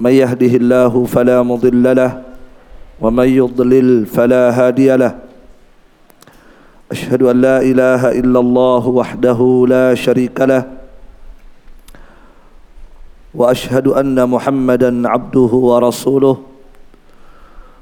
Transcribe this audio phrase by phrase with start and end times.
[0.00, 2.22] من يهده الله فلا مضل له
[3.00, 5.12] ومن يضلل فلا هادي له.
[6.92, 10.64] أشهد أن لا إله إلا الله وحده لا شريك له
[13.34, 16.36] وأشهد أن محمدا عبده ورسوله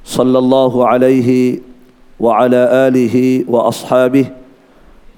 [0.04, 1.28] صلى الله عليه
[2.20, 4.26] وعلى آله وأصحابه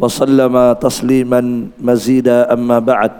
[0.00, 1.41] وسلم تسليما
[1.80, 2.52] مزيدا.
[2.52, 3.12] أما بعد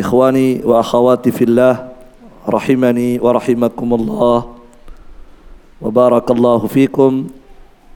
[0.00, 1.92] Ikhwani wa akhawati fillah
[2.48, 4.48] rahimani wa rahimakumullah.
[5.76, 7.28] Wa barakallahu fikum.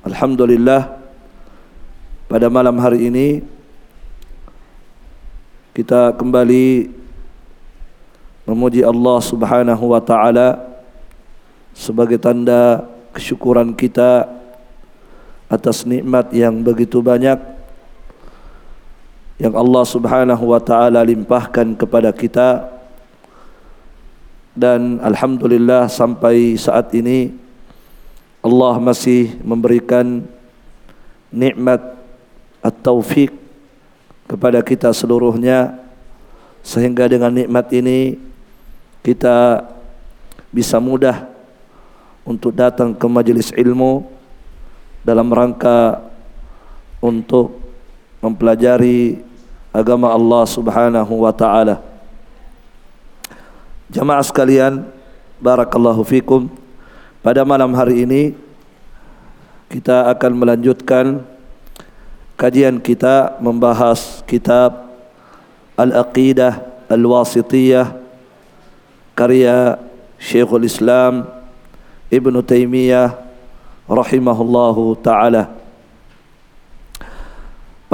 [0.05, 1.01] Alhamdulillah.
[2.29, 3.41] Pada malam hari ini
[5.73, 6.93] kita kembali
[8.45, 10.61] memuji Allah Subhanahu wa taala
[11.73, 12.85] sebagai tanda
[13.17, 14.29] kesyukuran kita
[15.49, 17.54] atas nikmat yang begitu banyak
[19.39, 22.71] yang Allah Subhanahu wa taala limpahkan kepada kita.
[24.55, 27.35] Dan alhamdulillah sampai saat ini
[28.39, 30.23] Allah masih memberikan
[31.35, 31.83] nikmat
[32.63, 33.35] at-taufik
[34.31, 35.83] kepada kita seluruhnya.
[36.63, 38.17] Sehingga dengan nikmat ini
[39.03, 39.67] kita
[40.55, 41.27] bisa mudah
[42.25, 44.07] untuk datang ke majelis ilmu
[45.05, 46.01] dalam rangka
[47.03, 47.64] untuk
[48.25, 49.21] mempelajari
[49.69, 51.85] agama Allah Subhanahu wa taala.
[53.93, 54.89] Jamaah sekalian,
[55.37, 56.49] barakallahu fikum.
[57.21, 58.33] Pada malam hari ini
[59.69, 61.21] kita akan melanjutkan
[62.41, 64.89] kajian kita membahas kitab
[65.77, 67.93] Al-Aqidah Al-Wasitiyah
[69.13, 69.77] karya
[70.17, 71.29] Syekhul Islam
[72.09, 73.21] Ibn Taimiyah
[73.85, 75.64] rahimahullahu taala.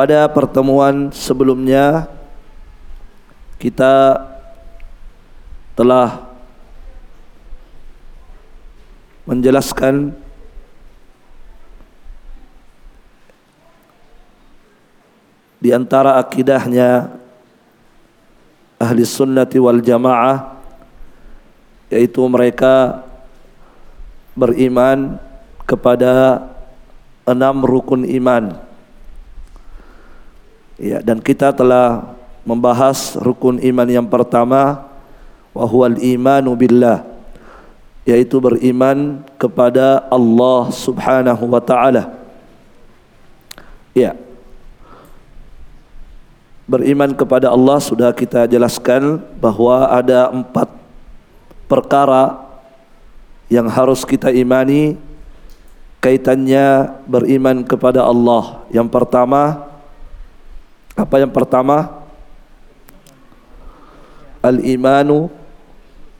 [0.01, 2.09] Pada pertemuan sebelumnya
[3.61, 4.17] kita
[5.77, 6.25] telah
[9.29, 10.17] menjelaskan
[15.61, 17.21] di antara akidahnya
[18.81, 20.65] ahli sunnati wal jamaah
[21.93, 23.05] yaitu mereka
[24.33, 25.21] beriman
[25.69, 26.41] kepada
[27.29, 28.70] enam rukun iman
[30.81, 34.89] ya dan kita telah membahas rukun iman yang pertama
[35.53, 37.05] wa huwal imanu billah
[38.09, 42.11] yaitu beriman kepada Allah Subhanahu wa taala.
[43.93, 44.17] Ya.
[46.65, 50.71] Beriman kepada Allah sudah kita jelaskan bahwa ada empat
[51.67, 52.39] perkara
[53.51, 54.95] yang harus kita imani
[55.99, 58.63] kaitannya beriman kepada Allah.
[58.71, 59.70] Yang pertama
[61.01, 62.05] apa yang pertama?
[64.45, 65.33] Al-imanu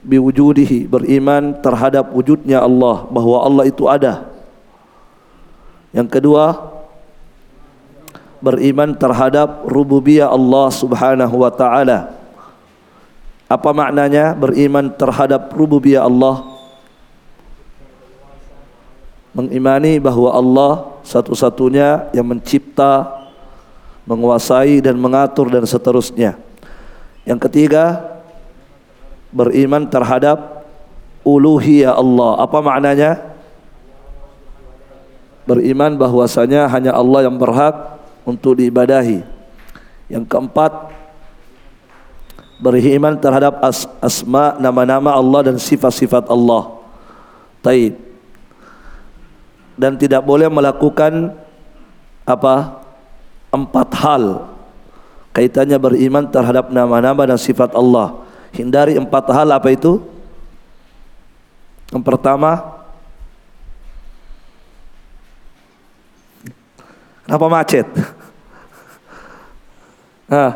[0.01, 4.25] biwujudihi beriman terhadap wujudnya Allah bahwa Allah itu ada.
[5.93, 6.73] Yang kedua
[8.41, 12.17] beriman terhadap rububiyah Allah Subhanahu wa taala.
[13.45, 16.41] Apa maknanya beriman terhadap rububiyah Allah?
[19.31, 20.71] Mengimani bahwa Allah
[21.05, 23.20] satu-satunya yang mencipta,
[24.05, 26.37] menguasai dan mengatur dan seterusnya.
[27.25, 28.01] Yang ketiga
[29.31, 30.65] beriman terhadap
[31.23, 32.41] uluhiyah Allah.
[32.41, 33.11] Apa maknanya?
[35.45, 39.25] Beriman bahwasanya hanya Allah yang berhak untuk diibadahi.
[40.11, 40.91] Yang keempat,
[42.61, 46.77] beriman terhadap as asma nama-nama Allah dan sifat-sifat Allah.
[47.65, 47.97] Taib.
[49.73, 51.33] Dan tidak boleh melakukan
[52.21, 52.85] apa?
[53.51, 54.47] Empat hal
[55.35, 58.23] kaitannya beriman terhadap nama-nama dan sifat Allah.
[58.51, 60.03] Hindari empat hal apa itu?
[61.91, 62.51] Yang pertama,
[67.27, 67.87] kenapa macet?
[70.31, 70.55] Nah,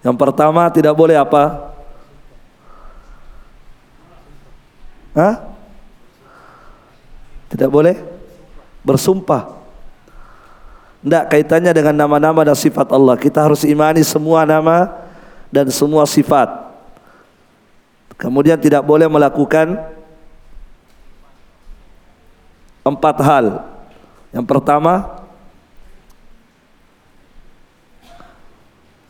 [0.00, 1.76] yang pertama tidak boleh apa?
[5.12, 5.34] Hah?
[7.52, 8.00] Tidak boleh
[8.80, 9.63] bersumpah.
[11.04, 13.20] Tidak kaitannya dengan nama-nama dan sifat Allah.
[13.20, 14.88] Kita harus imani semua nama
[15.52, 16.48] dan semua sifat.
[18.16, 19.84] Kemudian tidak boleh melakukan
[22.80, 23.44] empat hal.
[24.32, 25.20] Yang pertama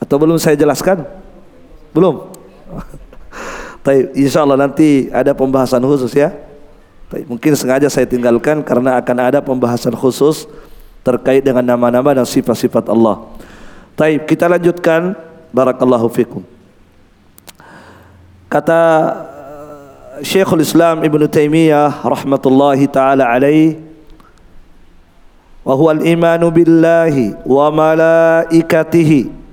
[0.02, 1.06] atau belum saya jelaskan?
[1.94, 2.26] Belum.
[3.86, 6.34] Tapi insya Allah nanti ada pembahasan khusus ya.
[7.06, 10.50] Tapi mungkin sengaja saya tinggalkan karena akan ada pembahasan khusus
[11.04, 13.28] terkait dengan nama-nama dan sifat-sifat Allah.
[13.94, 15.14] Taib kita lanjutkan
[15.52, 16.42] barakallahu fikum.
[18.48, 18.80] Kata
[19.12, 23.78] uh, Syekhul Islam Ibn Taimiyah rahmatullahi taala alaih
[25.62, 25.94] wa huwa
[26.50, 29.44] billahi wa malaikatihi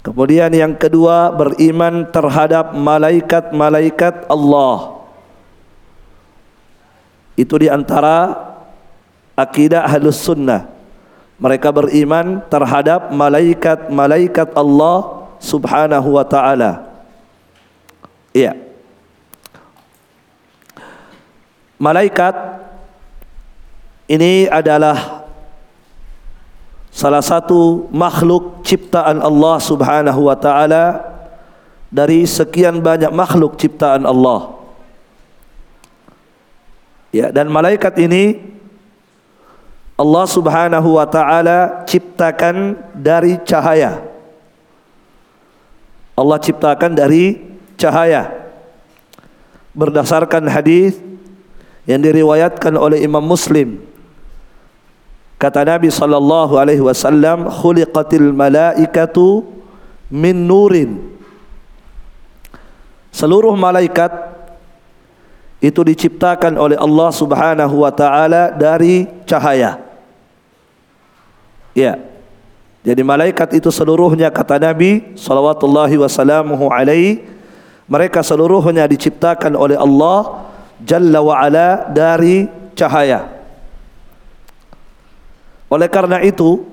[0.00, 5.04] Kemudian yang kedua beriman terhadap malaikat-malaikat Allah.
[7.36, 8.49] Itu di antara
[9.36, 10.68] akidah Ahlus Sunnah.
[11.40, 16.84] Mereka beriman terhadap malaikat-malaikat Allah Subhanahu wa taala.
[18.36, 18.54] Iya.
[21.80, 22.36] Malaikat
[24.04, 25.24] ini adalah
[26.92, 31.00] salah satu makhluk ciptaan Allah Subhanahu wa taala
[31.88, 34.60] dari sekian banyak makhluk ciptaan Allah.
[37.10, 38.38] Ya, dan malaikat ini
[40.00, 44.00] Allah Subhanahu wa taala ciptakan dari cahaya.
[46.16, 47.36] Allah ciptakan dari
[47.76, 48.32] cahaya.
[49.76, 50.96] Berdasarkan hadis
[51.84, 53.90] yang diriwayatkan oleh Imam Muslim
[55.40, 59.48] Kata Nabi sallallahu alaihi wasallam, "Khuliqatil malaikatu
[60.12, 61.00] min nurin."
[63.08, 64.12] Seluruh malaikat
[65.64, 69.80] itu diciptakan oleh Allah Subhanahu wa taala dari cahaya.
[71.76, 71.98] Ya.
[72.80, 77.20] Jadi malaikat itu seluruhnya kata Nabi sallallahu wasallamuhu alaihi
[77.90, 80.48] mereka seluruhnya diciptakan oleh Allah
[80.80, 83.28] Jalla wa ala dari cahaya.
[85.68, 86.64] Oleh karena itu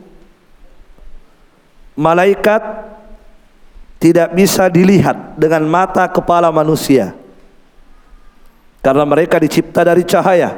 [1.99, 2.63] malaikat
[3.99, 7.11] tidak bisa dilihat dengan mata kepala manusia.
[8.79, 10.55] Karena mereka dicipta dari cahaya.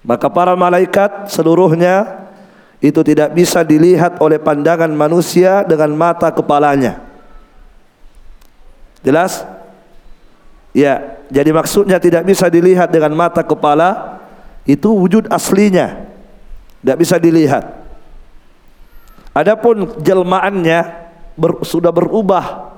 [0.00, 2.25] Maka para malaikat seluruhnya
[2.80, 7.00] itu tidak bisa dilihat oleh pandangan manusia dengan mata kepalanya.
[9.00, 9.46] Jelas?
[10.76, 14.20] Ya, jadi maksudnya tidak bisa dilihat dengan mata kepala
[14.68, 16.06] itu wujud aslinya
[16.86, 17.64] tidak bisa dilihat.
[19.34, 20.86] Adapun jelmaannya
[21.34, 22.72] ber, sudah berubah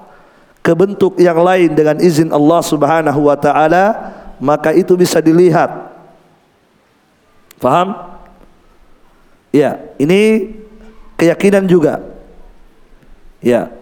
[0.65, 3.85] ke bentuk yang lain dengan izin Allah Subhanahu wa taala,
[4.41, 5.93] maka itu bisa dilihat.
[7.61, 8.17] Faham?
[9.59, 10.55] Ya, ini
[11.19, 11.99] keyakinan juga.
[13.43, 13.75] Ya.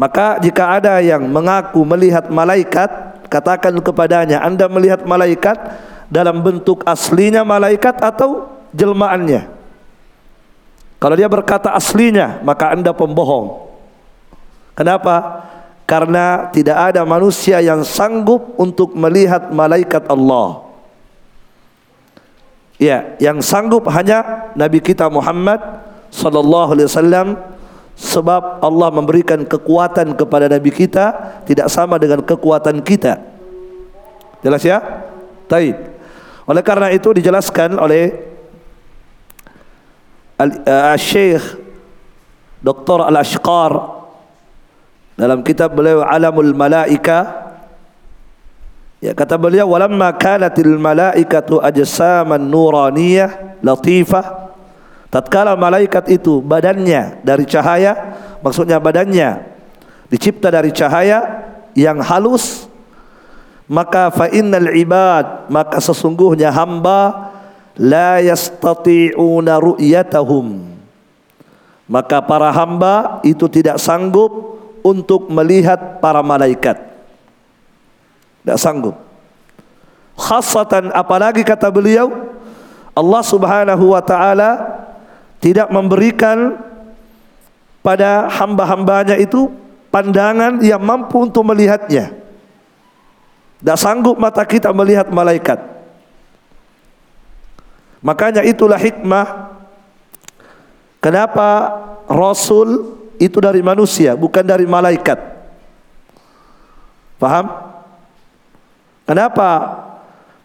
[0.00, 2.88] Maka jika ada yang mengaku melihat malaikat,
[3.28, 5.60] katakan kepadanya, Anda melihat malaikat
[6.08, 9.52] dalam bentuk aslinya malaikat atau jelmaannya.
[10.96, 13.68] Kalau dia berkata aslinya, maka Anda pembohong.
[14.72, 15.44] Kenapa?
[15.84, 20.71] Karena tidak ada manusia yang sanggup untuk melihat malaikat Allah.
[22.82, 25.62] Ya, yang sanggup hanya Nabi kita Muhammad
[26.10, 27.38] sallallahu alaihi wasallam
[27.94, 33.22] sebab Allah memberikan kekuatan kepada Nabi kita tidak sama dengan kekuatan kita.
[34.42, 34.82] Jelas ya?
[35.46, 35.78] Taib.
[36.42, 38.18] Oleh karena itu dijelaskan oleh
[40.42, 41.62] Al-Syekh
[42.66, 42.98] Dr.
[43.06, 44.02] Al-Ashqar
[45.14, 47.41] dalam kitab beliau Alamul Malaika
[49.02, 54.54] ya kata beliau walamma kanatil malaikatu ajsaman nuraniyah latifah
[55.10, 58.14] tatkala malaikat itu badannya dari cahaya
[58.46, 59.42] maksudnya badannya
[60.06, 61.42] dicipta dari cahaya
[61.74, 62.70] yang halus
[63.66, 67.32] maka fa innal ibad maka sesungguhnya hamba
[67.80, 70.76] la yastati'una ru'yatahum.
[71.88, 76.91] Maka para hamba itu tidak sanggup untuk melihat para malaikat
[78.42, 78.96] tidak sanggup
[80.18, 82.12] khasatan apalagi kata beliau
[82.92, 84.50] Allah subhanahu wa ta'ala
[85.40, 86.60] tidak memberikan
[87.80, 89.48] pada hamba-hambanya itu
[89.88, 92.12] pandangan yang mampu untuk melihatnya
[93.62, 95.72] tidak sanggup mata kita melihat malaikat
[98.02, 99.54] Makanya itulah hikmah
[100.98, 101.70] kenapa
[102.10, 105.22] Rasul itu dari manusia bukan dari malaikat.
[107.22, 107.71] Paham?
[109.02, 109.48] Kenapa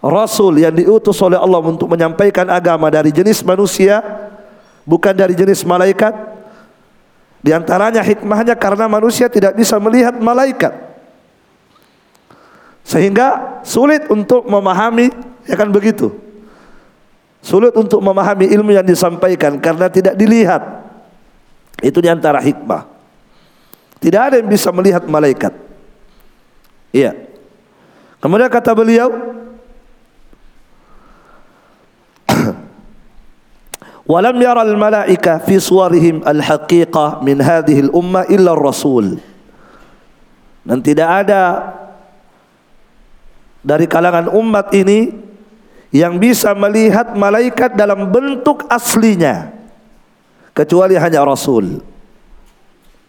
[0.01, 4.01] Rasul yang diutus oleh Allah untuk menyampaikan agama dari jenis manusia
[4.85, 6.13] bukan dari jenis malaikat?
[7.41, 10.73] Di antaranya hikmahnya karena manusia tidak bisa melihat malaikat.
[12.87, 15.11] Sehingga sulit untuk memahami
[15.43, 16.11] ya kan begitu.
[17.43, 20.87] Sulit untuk memahami ilmu yang disampaikan karena tidak dilihat.
[21.83, 22.89] Itu di antara hikmah.
[24.01, 25.53] Tidak ada yang bisa melihat malaikat.
[26.95, 27.26] Iya.
[28.22, 29.10] Kemudian kata beliau,
[34.02, 39.06] ولم يرى الملائكة في صورهم الحقيقة من هذه الأمة إلا الرسول
[40.62, 41.42] dan tidak ada
[43.62, 45.10] dari kalangan umat ini
[45.90, 49.50] yang bisa melihat malaikat dalam bentuk aslinya
[50.54, 51.82] kecuali hanya Rasul.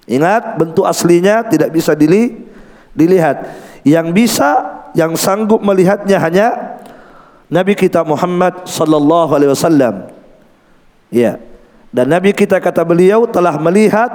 [0.10, 2.44] Ingat bentuk aslinya tidak bisa dili,
[2.92, 3.48] dilihat.
[3.88, 4.50] Yang bisa,
[4.99, 6.47] yang sanggup melihatnya hanya
[7.47, 10.11] Nabi kita Muhammad sallallahu alaihi wasallam.
[11.15, 11.39] Ya.
[11.95, 14.11] Dan Nabi kita kata beliau telah melihat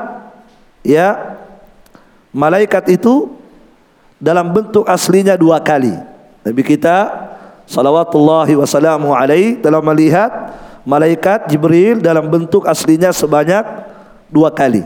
[0.84, 1.40] ya
[2.36, 3.32] malaikat itu
[4.20, 5.96] dalam bentuk aslinya dua kali.
[6.44, 7.10] Nabi kita
[7.66, 10.52] salawatullahi wasallamu alaihi telah melihat
[10.84, 13.64] malaikat Jibril dalam bentuk aslinya sebanyak
[14.28, 14.84] dua kali.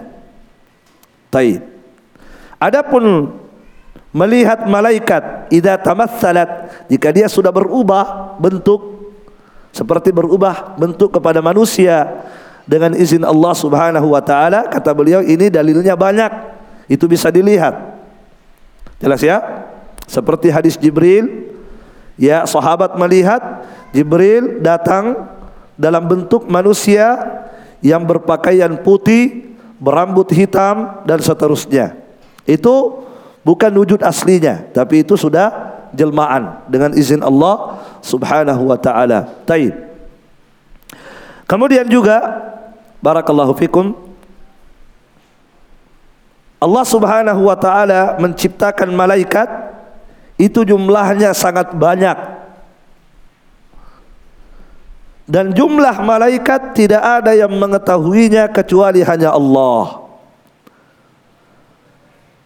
[1.33, 1.59] Taib.
[2.61, 3.33] Adapun
[4.17, 6.49] melihat malaikat idza tamatsalat
[6.89, 8.97] jika dia sudah berubah bentuk
[9.69, 12.25] seperti berubah bentuk kepada manusia
[12.65, 16.57] dengan izin Allah Subhanahu wa taala kata beliau ini dalilnya banyak.
[16.89, 17.77] Itu bisa dilihat.
[18.97, 19.37] Jelas ya?
[20.09, 21.51] Seperti hadis Jibril
[22.17, 25.29] ya sahabat melihat Jibril datang
[25.77, 27.15] dalam bentuk manusia
[27.85, 31.93] yang berpakaian putih berambut hitam dan seterusnya.
[32.49, 33.05] Itu
[33.47, 39.31] bukan wujud aslinya tapi itu sudah jelmaan dengan izin Allah Subhanahu wa taala.
[41.47, 42.19] Kemudian juga
[42.99, 43.95] barakallahu fikum
[46.57, 49.47] Allah Subhanahu wa taala menciptakan malaikat
[50.35, 52.35] itu jumlahnya sangat banyak.
[55.27, 60.06] Dan jumlah malaikat tidak ada yang mengetahuinya kecuali hanya Allah.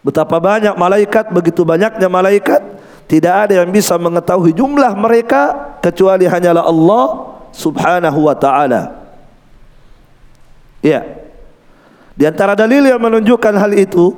[0.02, 2.60] Betapa banyak malaikat, begitu banyaknya malaikat
[3.06, 7.06] tidak ada yang bisa mengetahui jumlah mereka kecuali hanyalah Allah
[7.54, 8.82] Subhanahu wa taala.
[10.82, 11.06] Ya.
[12.18, 14.16] Di antara dalil yang menunjukkan hal itu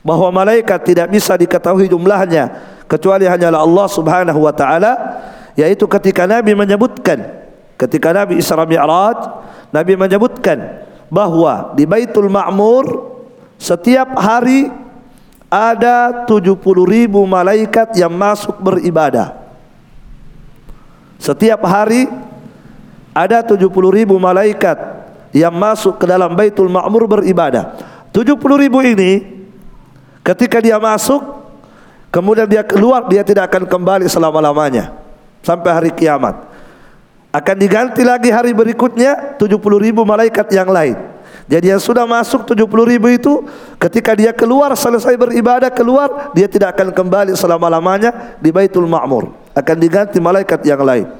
[0.00, 2.50] bahwa malaikat tidak bisa diketahui jumlahnya
[2.90, 4.92] kecuali hanyalah Allah Subhanahu wa taala
[5.54, 7.20] yaitu ketika Nabi menyebutkan
[7.76, 9.20] ketika Nabi Isra Mi'raj
[9.70, 13.12] Nabi menyebutkan bahwa di Baitul Ma'mur
[13.60, 14.72] setiap hari
[15.50, 16.54] ada 70
[16.86, 19.34] ribu malaikat yang masuk beribadah.
[21.18, 22.06] Setiap hari
[23.10, 24.78] ada 70 ribu malaikat
[25.34, 27.74] yang masuk ke dalam Baitul Ma'mur beribadah.
[28.14, 29.42] 70 ribu ini
[30.22, 31.42] ketika dia masuk
[32.14, 34.94] kemudian dia keluar dia tidak akan kembali selama-lamanya
[35.42, 36.46] sampai hari kiamat.
[37.30, 41.09] Akan diganti lagi hari berikutnya 70 ribu malaikat yang lain.
[41.50, 43.42] Jadi yang sudah masuk 70 ribu itu
[43.74, 49.34] ketika dia keluar selesai beribadah keluar dia tidak akan kembali selama-lamanya di Baitul Ma'mur.
[49.50, 51.10] Akan diganti malaikat yang lain.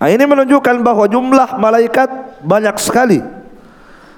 [0.00, 3.20] Nah, ini menunjukkan bahwa jumlah malaikat banyak sekali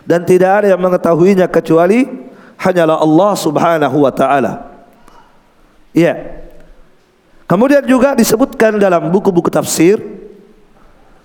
[0.06, 2.06] dan tidak ada yang mengetahuinya kecuali
[2.62, 4.52] hanyalah Allah Subhanahu wa taala.
[5.90, 6.38] Iya.
[7.50, 9.98] Kemudian juga disebutkan dalam buku-buku tafsir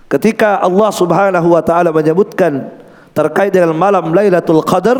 [0.08, 2.72] Ketika Allah Subhanahu wa taala menyebutkan
[3.12, 4.96] terkait dengan malam Lailatul Qadar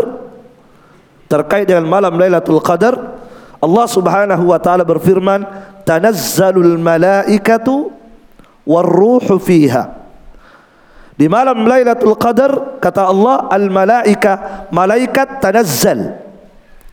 [1.32, 3.16] terkait dengan malam Lailatul Qadar
[3.64, 5.48] Allah Subhanahu wa taala berfirman
[5.88, 7.90] tanazzalul malaikatu
[8.68, 9.96] warruhu fiha.
[11.16, 16.20] Di malam Lailatul Qadar kata Allah al malaika malaikat tanazzal.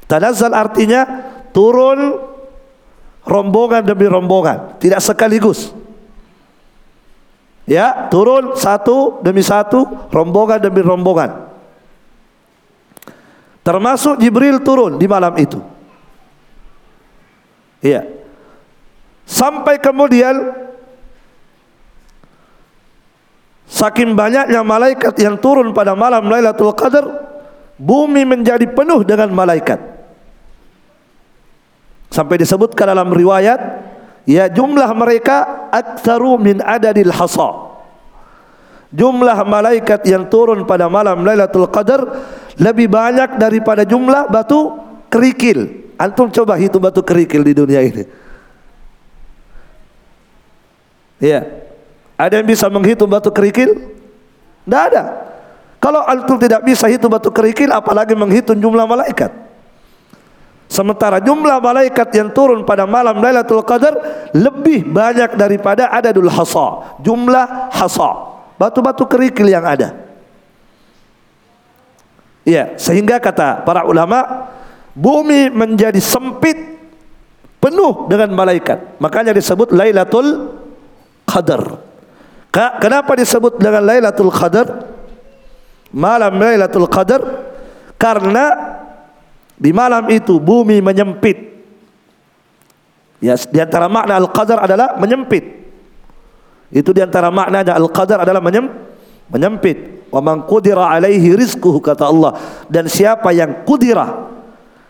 [0.06, 1.02] Tanazzal artinya
[1.50, 2.14] turun
[3.26, 5.72] rombongan demi rombongan tidak sekaligus
[7.64, 11.48] Ya, turun satu demi satu, rombongan demi rombongan.
[13.64, 15.56] Termasuk Jibril turun di malam itu.
[17.80, 18.04] Iya.
[19.24, 20.52] Sampai kemudian
[23.64, 27.08] saking banyaknya malaikat yang turun pada malam Lailatul Qadar,
[27.80, 29.80] bumi menjadi penuh dengan malaikat.
[32.12, 33.58] Sampai disebutkan dalam riwayat
[34.24, 37.76] Ya jumlah mereka aktsaru min adadil hasa.
[38.94, 42.00] Jumlah malaikat yang turun pada malam Lailatul Qadar
[42.56, 44.80] lebih banyak daripada jumlah batu
[45.12, 45.90] kerikil.
[46.00, 48.04] Antum coba hitung batu kerikil di dunia ini.
[51.20, 51.44] Ya.
[52.14, 53.74] Ada yang bisa menghitung batu kerikil?
[54.64, 55.04] Tidak ada.
[55.82, 59.43] Kalau antum tidak bisa hitung batu kerikil apalagi menghitung jumlah malaikat.
[60.74, 63.94] Sementara jumlah malaikat yang turun pada malam Lailatul Qadar
[64.34, 68.10] lebih banyak daripada adadul hasa, jumlah hasa,
[68.58, 69.94] batu-batu kerikil yang ada.
[72.42, 74.50] Ya, sehingga kata para ulama,
[74.98, 76.58] bumi menjadi sempit
[77.62, 78.98] penuh dengan malaikat.
[78.98, 80.58] Makanya disebut Lailatul
[81.22, 81.86] Qadar.
[82.82, 84.90] Kenapa disebut dengan Lailatul Qadar?
[85.94, 87.22] Malam Lailatul Qadar
[87.94, 88.74] karena
[89.54, 91.54] di malam itu bumi menyempit.
[93.22, 95.44] Ya, di antara makna al-qadar adalah menyempit.
[96.74, 98.66] Itu di antara maknanya al-qadar adalah menyem,
[99.30, 100.10] menyempit.
[100.10, 102.36] Wa man qudira alaihi rizquhu kata Allah.
[102.66, 104.30] Dan siapa yang kudira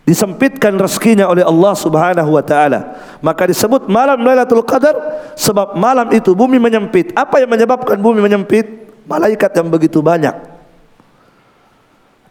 [0.04, 2.96] disempitkan rezekinya oleh Allah Subhanahu wa taala.
[3.24, 4.96] Maka disebut malam Lailatul Qadar
[5.36, 7.12] sebab malam itu bumi menyempit.
[7.16, 8.84] Apa yang menyebabkan bumi menyempit?
[9.04, 10.53] Malaikat yang begitu banyak.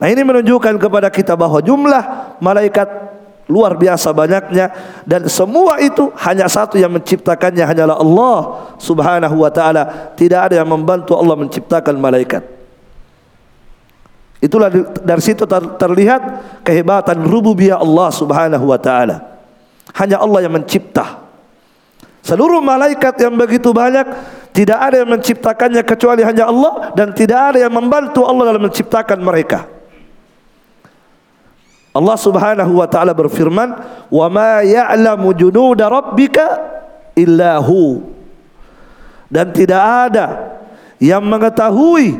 [0.01, 2.87] Nah ini menunjukkan kepada kita bahwa jumlah malaikat
[3.51, 4.71] luar biasa banyaknya
[5.03, 8.37] dan semua itu hanya satu yang menciptakannya hanyalah Allah
[8.79, 10.13] Subhanahu wa taala.
[10.15, 12.43] Tidak ada yang membantu Allah menciptakan malaikat.
[14.43, 14.67] Itulah
[14.99, 15.47] dari situ
[15.79, 16.21] terlihat
[16.67, 19.39] kehebatan rububiyah Allah Subhanahu wa taala.
[19.95, 21.23] Hanya Allah yang mencipta.
[22.23, 24.07] Seluruh malaikat yang begitu banyak
[24.55, 29.19] tidak ada yang menciptakannya kecuali hanya Allah dan tidak ada yang membantu Allah dalam menciptakan
[29.19, 29.72] mereka.
[31.93, 33.77] Allah Subhanahu wa taala berfirman,
[34.09, 36.57] "Wa ma ya'lamu junuda rabbika
[37.13, 38.01] illa hu."
[39.29, 40.25] Dan tidak ada
[40.97, 42.17] yang mengetahui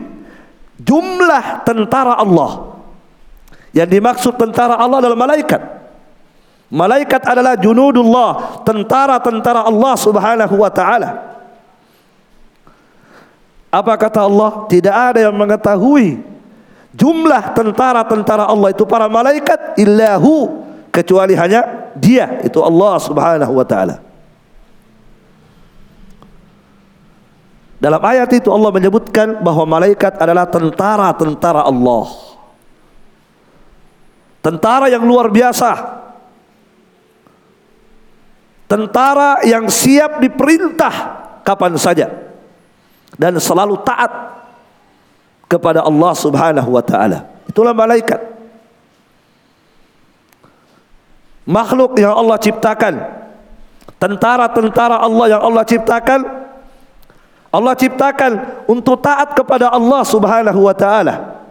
[0.77, 2.77] jumlah tentara Allah.
[3.73, 5.61] Yang dimaksud tentara Allah adalah malaikat.
[6.73, 11.09] Malaikat adalah junudullah, tentara-tentara Allah Subhanahu wa taala.
[13.73, 14.69] Apa kata Allah?
[14.69, 16.32] Tidak ada yang mengetahui
[16.93, 23.97] jumlah tentara-tentara Allah itu para malaikat illahu kecuali hanya dia itu Allah Subhanahu wa taala.
[27.83, 32.07] Dalam ayat itu Allah menyebutkan bahwa malaikat adalah tentara-tentara Allah.
[34.39, 35.99] Tentara yang luar biasa.
[38.71, 40.95] Tentara yang siap diperintah
[41.43, 42.07] kapan saja
[43.19, 44.11] dan selalu taat
[45.47, 47.29] kepada Allah Subhanahu wa taala.
[47.49, 48.19] Itulah malaikat.
[51.43, 52.93] Makhluk yang Allah ciptakan.
[53.99, 56.43] Tentara-tentara Allah yang Allah ciptakan
[57.53, 61.45] Allah ciptakan untuk taat kepada Allah Subhanahu wa taala.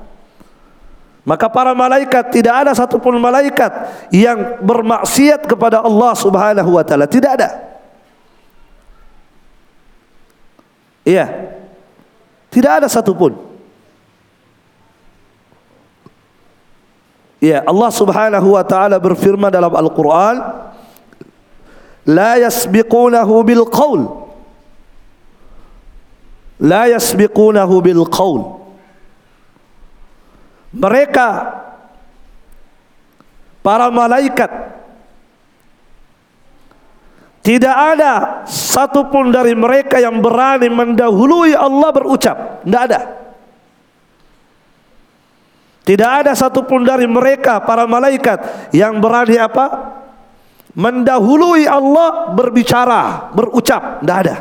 [1.23, 3.71] Maka para malaikat tidak ada satupun malaikat
[4.11, 7.49] yang bermaksiat kepada Allah Subhanahu wa taala, tidak ada.
[11.07, 11.31] Iya.
[12.51, 13.52] Tidak ada satupun.
[17.43, 20.71] Ya, Allah Subhanahu wa taala berfirman dalam Al-Qur'an,
[22.07, 24.07] "La yasbiqunahu bil qaul."
[26.63, 28.63] La yasbiqunahu bil qaul.
[30.71, 31.29] Mereka
[33.67, 34.71] para malaikat
[37.43, 42.63] tidak ada satupun dari mereka yang berani mendahului Allah berucap.
[42.63, 43.22] Tidak ada.
[45.83, 49.99] Tidak ada satupun dari mereka para malaikat yang berani apa?
[50.73, 54.01] Mendahului Allah berbicara, berucap.
[54.01, 54.37] Tidak ada.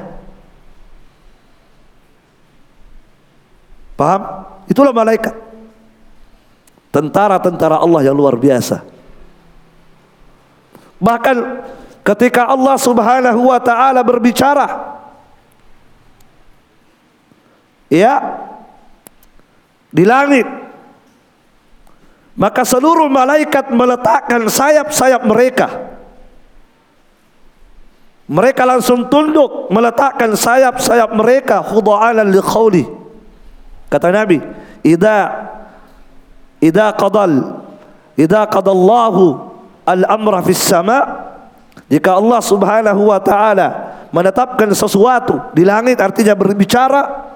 [3.97, 4.21] Paham?
[4.69, 5.34] Itulah malaikat.
[6.93, 8.86] Tentara-tentara Allah yang luar biasa.
[11.01, 11.38] Bahkan
[12.06, 14.97] ketika Allah Subhanahu wa taala berbicara
[17.89, 18.21] ya
[19.89, 20.61] di langit
[22.36, 25.67] maka seluruh malaikat meletakkan sayap-sayap mereka.
[28.32, 32.88] Mereka langsung tunduk meletakkan sayap-sayap mereka khuda'anan liqauli.
[33.91, 34.39] Kata Nabi,
[34.88, 35.52] "Idza
[36.62, 37.60] idza qadal
[38.15, 39.52] idza qadallahu
[39.84, 41.34] al-amra fis sama'
[41.89, 43.67] jika Allah Subhanahu wa taala
[44.13, 47.34] menetapkan sesuatu di langit artinya berbicara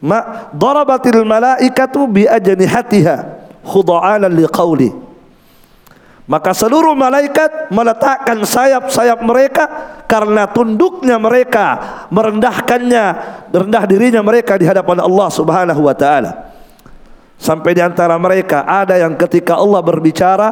[0.00, 3.35] ma darabatil malaikatu bi ajnihatiha
[3.66, 5.06] khuda'anan liqauli
[6.26, 9.64] maka seluruh malaikat meletakkan sayap-sayap mereka
[10.10, 11.66] karena tunduknya mereka
[12.10, 13.04] merendahkannya
[13.54, 16.50] rendah dirinya mereka di hadapan Allah Subhanahu wa taala.
[17.38, 20.48] Sampai di antara mereka ada yang ketika Allah berbicara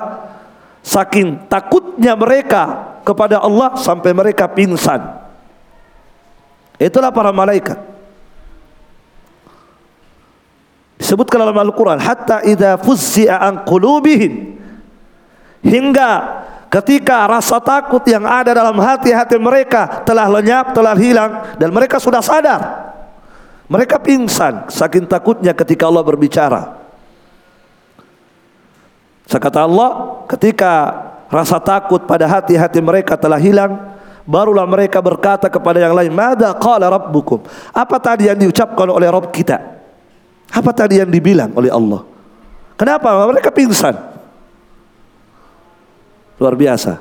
[0.79, 5.03] saking takutnya mereka kepada Allah sampai mereka pingsan.
[6.79, 7.94] Itulah para malaikat
[11.05, 13.61] Disebutkan dalam Al-Quran, hatta idza fuzzi'a an
[15.61, 16.11] hingga
[16.73, 22.25] ketika rasa takut yang ada dalam hati-hati mereka telah lenyap, telah hilang dan mereka sudah
[22.25, 22.89] sadar.
[23.69, 26.73] Mereka pingsan saking takutnya ketika Allah berbicara.
[29.29, 30.73] Sekata Allah, ketika
[31.29, 33.93] rasa takut pada hati-hati mereka telah hilang,
[34.25, 37.45] barulah mereka berkata kepada yang lain, "Mada qala rabbukum?"
[37.77, 39.74] Apa tadi yang diucapkan oleh Rabb kita?
[40.51, 42.03] Apa tadi yang dibilang oleh Allah?
[42.75, 43.95] Kenapa mereka pingsan?
[46.43, 46.99] Luar biasa.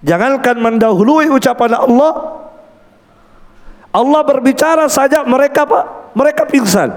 [0.00, 2.12] Jangankan mendahului ucapan Allah,
[3.92, 6.88] Allah berbicara saja mereka Pak, mereka pingsan.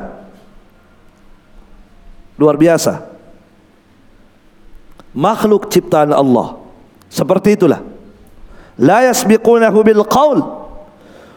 [2.39, 3.13] Luar biasa
[5.13, 6.59] makhluk ciptaan Allah.
[7.07, 7.85] Seperti itulah.
[8.81, 10.41] La yasbiqunahu bil qaul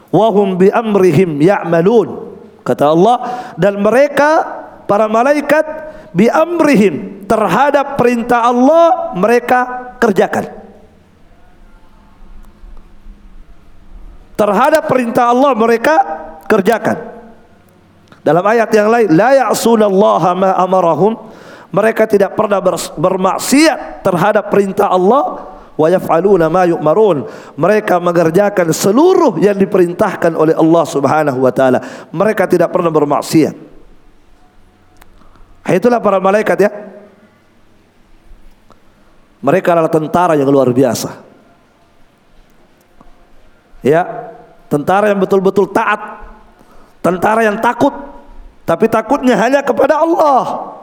[0.09, 2.26] wa hum bi amrihim ya'malun.
[2.67, 3.17] Kata Allah
[3.55, 4.43] dan mereka
[4.91, 5.63] para malaikat
[6.11, 10.51] bi amrihim terhadap perintah Allah mereka kerjakan.
[14.35, 15.95] Terhadap perintah Allah mereka
[16.51, 17.15] kerjakan.
[18.27, 21.15] Dalam ayat yang lain la ya'sunallaha ma amarahum
[21.71, 22.59] mereka tidak pernah
[22.99, 30.85] bermaksiat terhadap perintah Allah wa yaf'aluna ma yu'marun mereka mengerjakan seluruh yang diperintahkan oleh Allah
[30.89, 31.79] Subhanahu wa taala.
[32.11, 33.55] Mereka tidak pernah bermaksiat.
[35.67, 36.71] Itulah para malaikat ya.
[39.45, 41.23] Mereka adalah tentara yang luar biasa.
[43.85, 44.33] Ya
[44.67, 46.27] tentara yang betul-betul taat
[46.99, 47.95] tentara yang takut
[48.67, 50.75] tapi takutnya hanya kepada Allah.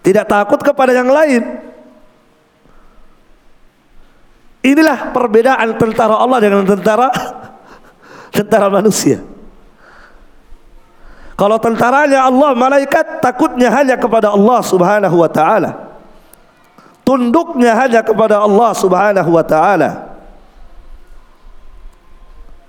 [0.00, 1.73] Tidak takut kepada yang lain.
[4.64, 7.12] Inilah perbedaan tentara Allah dengan tentara
[8.32, 9.20] tentara manusia.
[11.36, 15.92] Kalau tentaranya Allah, malaikat takutnya hanya kepada Allah Subhanahu wa taala.
[17.04, 20.14] Tunduknya hanya kepada Allah Subhanahu wa taala.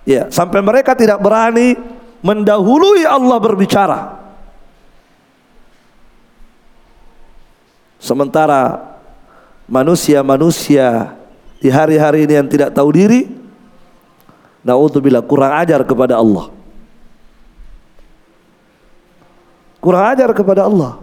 [0.04, 1.80] Ya, sampai mereka tidak berani
[2.20, 4.00] mendahului Allah berbicara.
[8.02, 8.82] Sementara
[9.66, 11.18] manusia-manusia
[11.66, 13.26] di hari-hari ini yang tidak tahu diri,
[14.62, 16.54] naudzubillah kurang ajar kepada Allah.
[19.82, 21.02] Kurang ajar kepada Allah.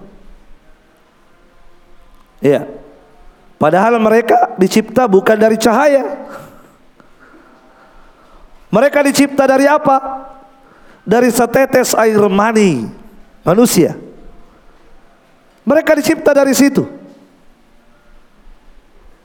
[2.39, 2.71] Iya.
[3.59, 6.31] Padahal mereka dicipta bukan dari cahaya.
[8.71, 9.99] Mereka dicipta dari apa?
[11.03, 12.87] Dari setetes air mani
[13.43, 13.99] manusia.
[15.67, 16.87] Mereka dicipta dari situ.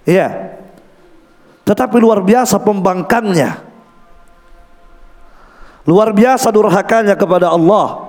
[0.01, 0.56] Iya.
[1.67, 3.59] Tetapi luar biasa pembangkangnya.
[5.83, 8.07] Luar biasa durhakanya kepada Allah.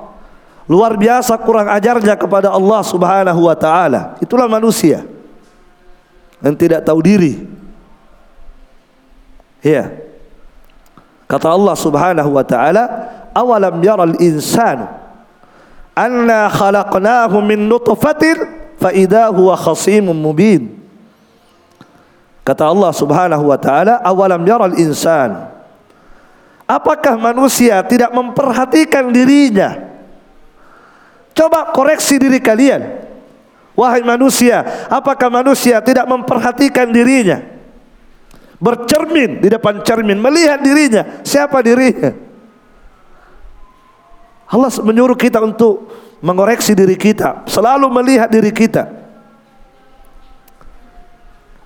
[0.70, 4.14] Luar biasa kurang ajarnya kepada Allah Subhanahu wa taala.
[4.22, 5.02] Itulah manusia
[6.38, 7.42] yang tidak tahu diri.
[9.58, 9.90] Iya.
[11.26, 12.84] Kata Allah Subhanahu wa taala,
[13.34, 14.86] "Awalam yaral insanu
[15.98, 18.38] anna khalaqnahu min nutfatin
[18.78, 20.77] fa idza huwa khasimun mubin
[22.48, 25.52] kata Allah Subhanahu wa taala awalam yaral insan?
[26.64, 29.76] Apakah manusia tidak memperhatikan dirinya?
[31.37, 33.04] Coba koreksi diri kalian.
[33.76, 37.44] Wahai manusia apakah manusia tidak memperhatikan dirinya?
[38.58, 41.22] Bercermin di depan cermin melihat dirinya.
[41.22, 42.11] Siapa dirinya?
[44.48, 45.92] Allah menyuruh kita untuk
[46.24, 49.07] mengoreksi diri kita, selalu melihat diri kita.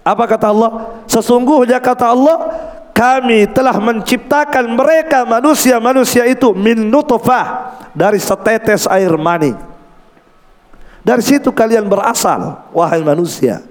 [0.03, 1.03] Apa kata Allah?
[1.07, 2.39] Sesungguhnya kata Allah,
[2.93, 9.55] kami telah menciptakan mereka manusia-manusia itu min nutfah dari setetes air mani.
[11.03, 13.63] Dari situ kalian berasal, wahai manusia.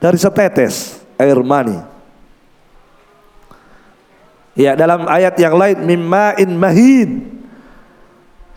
[0.00, 1.80] Dari setetes air mani.
[4.58, 7.10] Ya, dalam ayat yang lain mimma'in mahin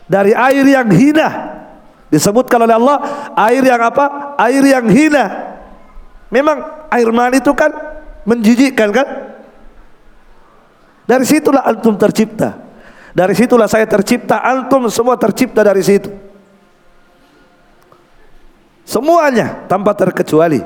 [0.10, 1.30] dari air yang hina.
[2.12, 2.98] Disebutkan oleh Allah
[3.48, 4.36] air yang apa?
[4.36, 5.51] Air yang hina.
[6.32, 7.70] Memang air mani itu kan
[8.24, 9.08] menjijikkan kan?
[11.04, 12.56] Dari situlah antum tercipta.
[13.12, 16.08] Dari situlah saya tercipta, antum semua tercipta dari situ.
[18.88, 20.64] Semuanya tanpa terkecuali.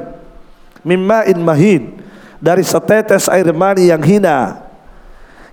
[0.86, 1.98] Mimma'in mahin.
[2.38, 4.62] Dari setetes air mani yang hina.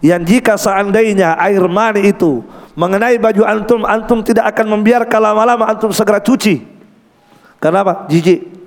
[0.05, 2.45] Yang jika seandainya air mani itu
[2.77, 6.69] mengenai baju antum, antum tidak akan membiarkan lama-lama antum segera cuci.
[7.57, 8.05] Kenapa?
[8.13, 8.62] Jijik.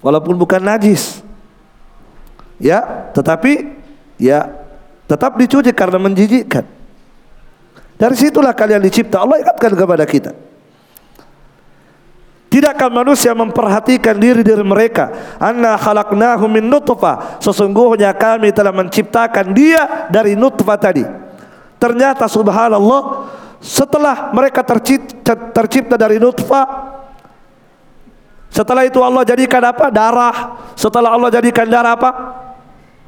[0.00, 1.20] Walaupun bukan najis.
[2.60, 3.72] Ya, tetapi
[4.20, 4.52] ya
[5.08, 6.64] tetap dicuci karena menjijikkan.
[8.00, 9.20] Dari situlah kalian dicipta.
[9.20, 10.32] Allah ingatkan kepada kita.
[12.50, 15.36] Tidakkah manusia memperhatikan diri diri mereka?
[15.38, 17.38] Anna khalaqnahu min nutfah.
[17.38, 21.06] Sesungguhnya kami telah menciptakan dia dari nutfah tadi.
[21.78, 23.30] Ternyata subhanallah
[23.62, 26.99] setelah mereka tercipta, tercipta dari nutfah
[28.50, 29.88] setelah itu Allah jadikan apa?
[29.94, 30.36] Darah.
[30.74, 32.10] Setelah Allah jadikan darah apa?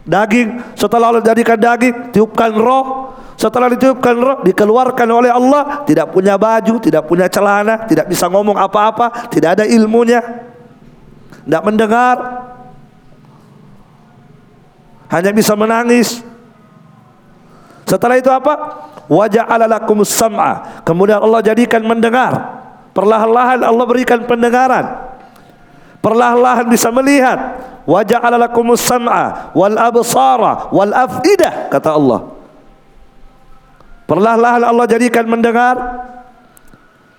[0.06, 0.78] Daging.
[0.78, 3.10] Setelah Allah jadikan daging, tiupkan roh.
[3.34, 8.54] Setelah ditiupkan roh, dikeluarkan oleh Allah, tidak punya baju, tidak punya celana, tidak bisa ngomong
[8.54, 10.22] apa-apa, tidak ada ilmunya,
[11.42, 12.16] tidak mendengar,
[15.10, 16.22] hanya bisa menangis.
[17.84, 18.54] Setelah itu apa?
[19.10, 20.80] Wajah lakumus sam'a.
[20.86, 22.62] Kemudian Allah jadikan mendengar.
[22.96, 25.11] Perlahan-lahan Allah berikan pendengaran.
[26.02, 27.38] Perlahan-lahan bisa melihat.
[27.82, 32.20] Wajah lakumus sam'a wal absara wal afidah kata Allah.
[34.06, 35.78] Perlahan-lahan Allah jadikan mendengar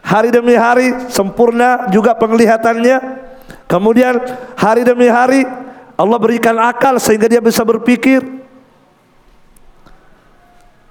[0.04, 3.24] hari demi hari sempurna juga penglihatannya.
[3.68, 4.20] Kemudian
[4.60, 5.48] hari demi hari
[5.96, 8.22] Allah berikan akal sehingga dia bisa berpikir.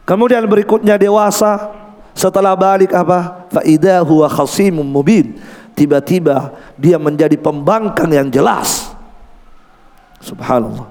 [0.03, 1.71] Kemudian berikutnya dewasa
[2.13, 3.49] setelah balik apa?
[3.49, 3.63] Fa
[4.05, 5.39] huwa khasimun mubin.
[5.73, 8.93] Tiba-tiba dia menjadi pembangkang yang jelas.
[10.21, 10.89] Subhanallah.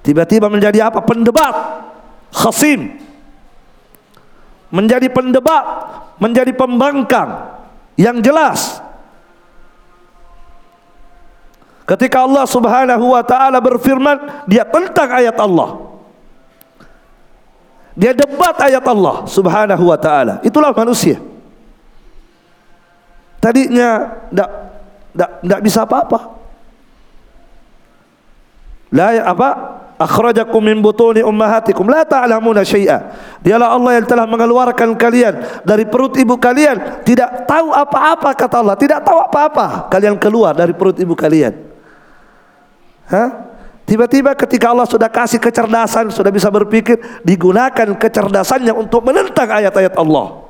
[0.00, 1.04] Tiba-tiba menjadi apa?
[1.04, 1.54] Pendebat.
[2.32, 3.06] Khasim
[4.70, 5.64] menjadi pendebat,
[6.18, 7.58] menjadi pembangkang
[7.94, 8.82] yang jelas.
[11.86, 15.86] Ketika Allah Subhanahu wa taala berfirman, dia tentang ayat Allah.
[17.96, 20.42] Dia debat ayat Allah Subhanahu wa taala.
[20.42, 21.22] Itulah manusia.
[23.46, 26.34] Tadinya tidak bisa apa-apa.
[28.90, 29.50] Lah apa?
[29.96, 33.14] akhrajakum min butuni ummahatikum la ta'lamuna syai'a.
[33.40, 38.76] Dialah Allah yang telah mengeluarkan kalian dari perut ibu kalian, tidak tahu apa-apa kata Allah,
[38.76, 39.88] tidak tahu apa-apa.
[39.94, 41.54] Kalian keluar dari perut ibu kalian.
[43.06, 43.46] Hah?
[43.86, 50.45] Tiba-tiba ketika Allah sudah kasih kecerdasan, sudah bisa berpikir, digunakan kecerdasannya untuk menentang ayat-ayat Allah.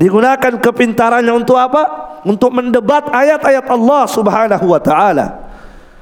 [0.00, 2.16] Digunakan kepintarannya untuk apa?
[2.24, 5.26] Untuk mendebat ayat-ayat Allah Subhanahu wa taala.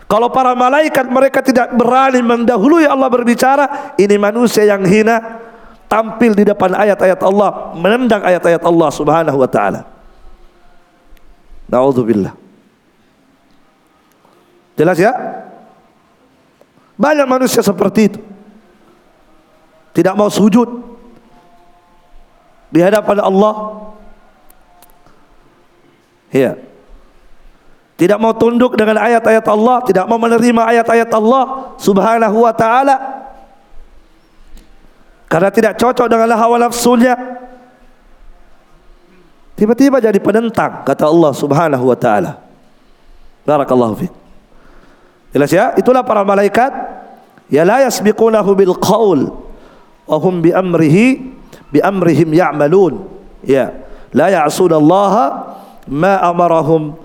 [0.06, 5.42] Kalau para malaikat mereka tidak berani mendahului Allah berbicara, ini manusia yang hina
[5.90, 9.82] tampil di depan ayat-ayat Allah, menendang ayat-ayat Allah Subhanahu wa taala.
[11.66, 12.32] Nauzubillah.
[14.78, 15.11] Jelas ya?
[16.94, 18.20] Banyak manusia seperti itu.
[19.90, 20.88] Tidak mau sujud
[22.68, 23.54] di hadapan Allah.
[26.28, 26.61] Ya.
[27.98, 32.96] tidak mau tunduk dengan ayat-ayat Allah, tidak mau menerima ayat-ayat Allah Subhanahu wa taala.
[35.26, 37.16] Karena tidak cocok dengan hawa nafsunya.
[39.59, 42.38] Tiba-tiba jadi penentang kata Allah Subhanahu wa taala.
[43.42, 44.12] Barakallahu fiik.
[45.35, 45.74] Jelas ya?
[45.76, 46.70] Itulah para malaikat
[47.52, 49.28] ya la yasbiqunahu bil qaul
[50.09, 51.38] wa hum bi amrihi
[51.68, 53.04] bi amrihim ya'malun.
[53.44, 53.72] Ya,
[54.14, 55.57] la ya'sunallaha
[55.88, 56.96] ma amarahum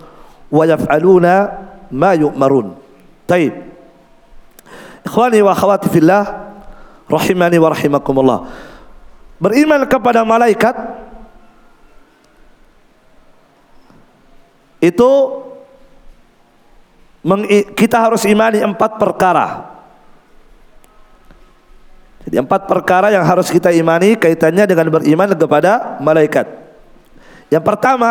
[0.51, 1.33] wa yaf'aluna
[1.91, 2.75] ma yu'marun.
[3.27, 3.53] Taib.
[5.03, 6.53] Ikhwani wa akhwati fillah
[7.11, 8.39] rahimani wa rahimakumullah.
[9.39, 10.71] Beriman kepada malaikat
[14.79, 15.11] itu
[17.75, 19.72] kita harus imani empat perkara.
[22.23, 26.47] Jadi empat perkara yang harus kita imani kaitannya dengan beriman kepada malaikat.
[27.51, 28.09] Yang pertama,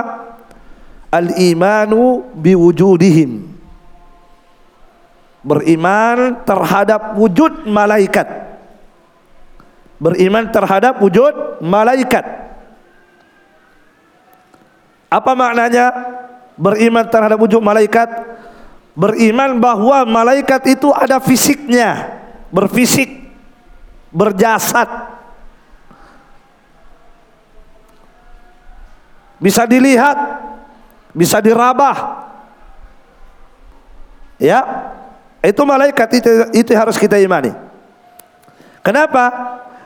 [1.08, 3.48] al-imanu biwujudihim.
[5.42, 8.28] Beriman terhadap wujud malaikat.
[9.98, 12.24] Beriman terhadap wujud malaikat.
[15.08, 15.90] Apa maknanya
[16.54, 18.08] beriman terhadap wujud malaikat?
[18.92, 22.20] Beriman bahwa malaikat itu ada fisiknya
[22.52, 23.21] berfisik
[24.12, 24.88] berjasad
[29.42, 30.16] bisa dilihat
[31.12, 32.28] bisa dirabah.
[34.42, 34.58] Ya,
[35.38, 37.54] itu malaikat itu, itu harus kita imani.
[38.82, 39.30] Kenapa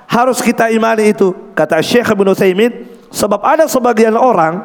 [0.08, 1.36] harus kita imani itu?
[1.52, 4.64] Kata Syekh Ibn Utsaimin, sebab ada sebagian orang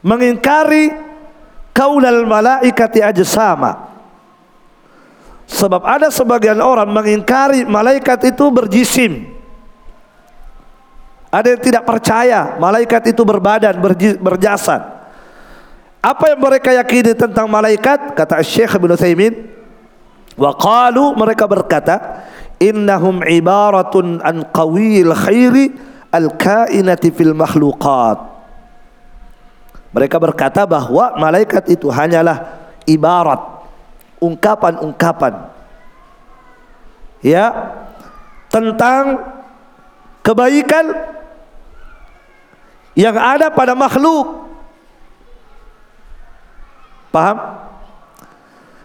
[0.00, 0.96] mengingkari
[1.76, 3.91] kaulal malaikati sama.
[5.46, 9.28] Sebab ada sebagian orang mengingkari malaikat itu berjisim.
[11.32, 13.80] Ada yang tidak percaya malaikat itu berbadan,
[14.20, 14.84] berjasad.
[16.02, 18.12] Apa yang mereka yakini tentang malaikat?
[18.12, 19.34] Kata Syekh Ibn Thaymin.
[20.36, 22.26] Wa qalu mereka berkata,
[22.60, 25.72] innahum ibaratun an qawil khairi
[26.12, 28.18] al-kainati fil makhluqat.
[29.92, 33.61] Mereka berkata bahwa malaikat itu hanyalah ibarat
[34.22, 35.50] ungkapan-ungkapan
[37.26, 37.74] ya
[38.46, 39.18] tentang
[40.22, 40.94] kebaikan
[42.94, 44.46] yang ada pada makhluk.
[47.12, 47.36] Paham?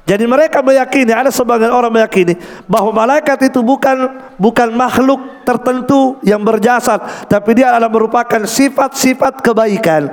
[0.07, 6.39] Jadi mereka meyakini ada sebagian orang meyakini bahwa malaikat itu bukan bukan makhluk tertentu yang
[6.39, 10.07] berjasad, tapi dia adalah merupakan sifat-sifat kebaikan.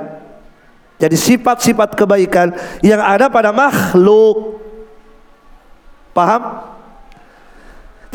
[0.99, 2.51] Jadi sifat-sifat kebaikan
[2.83, 4.64] yang ada pada makhluk.
[6.15, 6.71] Paham?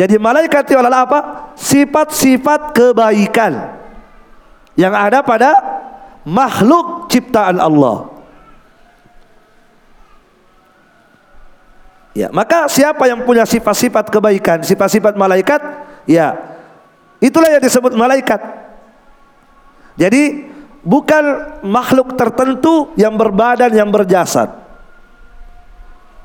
[0.00, 1.20] Jadi malaikat itu adalah apa?
[1.60, 3.76] Sifat-sifat kebaikan
[4.72, 5.60] yang ada pada
[6.24, 8.08] makhluk ciptaan Allah.
[12.16, 15.60] Ya, maka siapa yang punya sifat-sifat kebaikan, sifat-sifat malaikat,
[16.08, 16.32] ya
[17.20, 18.40] itulah yang disebut malaikat.
[20.00, 20.48] Jadi
[20.80, 21.24] bukan
[21.60, 24.59] makhluk tertentu yang berbadan yang berjasad.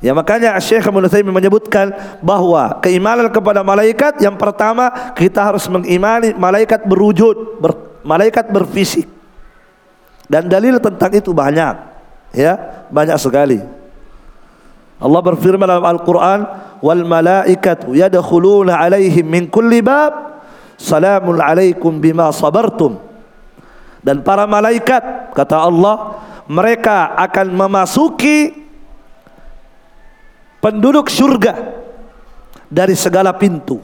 [0.05, 1.89] Ya makanya Syekh Ibnu menyebutkan
[2.21, 7.73] bahwa keimanan kepada malaikat yang pertama kita harus mengimani malaikat berwujud, ber,
[8.05, 9.09] malaikat berfisik.
[10.29, 11.73] Dan dalil tentang itu banyak.
[12.37, 13.65] Ya, banyak sekali.
[15.01, 16.39] Allah berfirman dalam Al-Quran
[16.85, 20.45] wal malaikatu yadkhuluna alaihim min kulli bab
[20.77, 22.99] salamun alaikum bima sabartum
[24.05, 28.64] dan para malaikat kata Allah mereka akan memasuki
[30.59, 31.53] penduduk surga
[32.69, 33.79] dari segala pintu.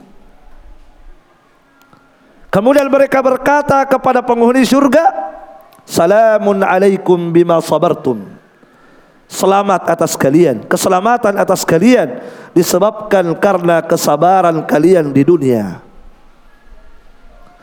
[2.52, 5.08] Kemudian mereka berkata kepada penghuni surga
[5.88, 8.28] salamun alaikum bima sabartum.
[9.32, 12.20] Selamat atas kalian, keselamatan atas kalian
[12.52, 15.80] disebabkan karena kesabaran kalian di dunia.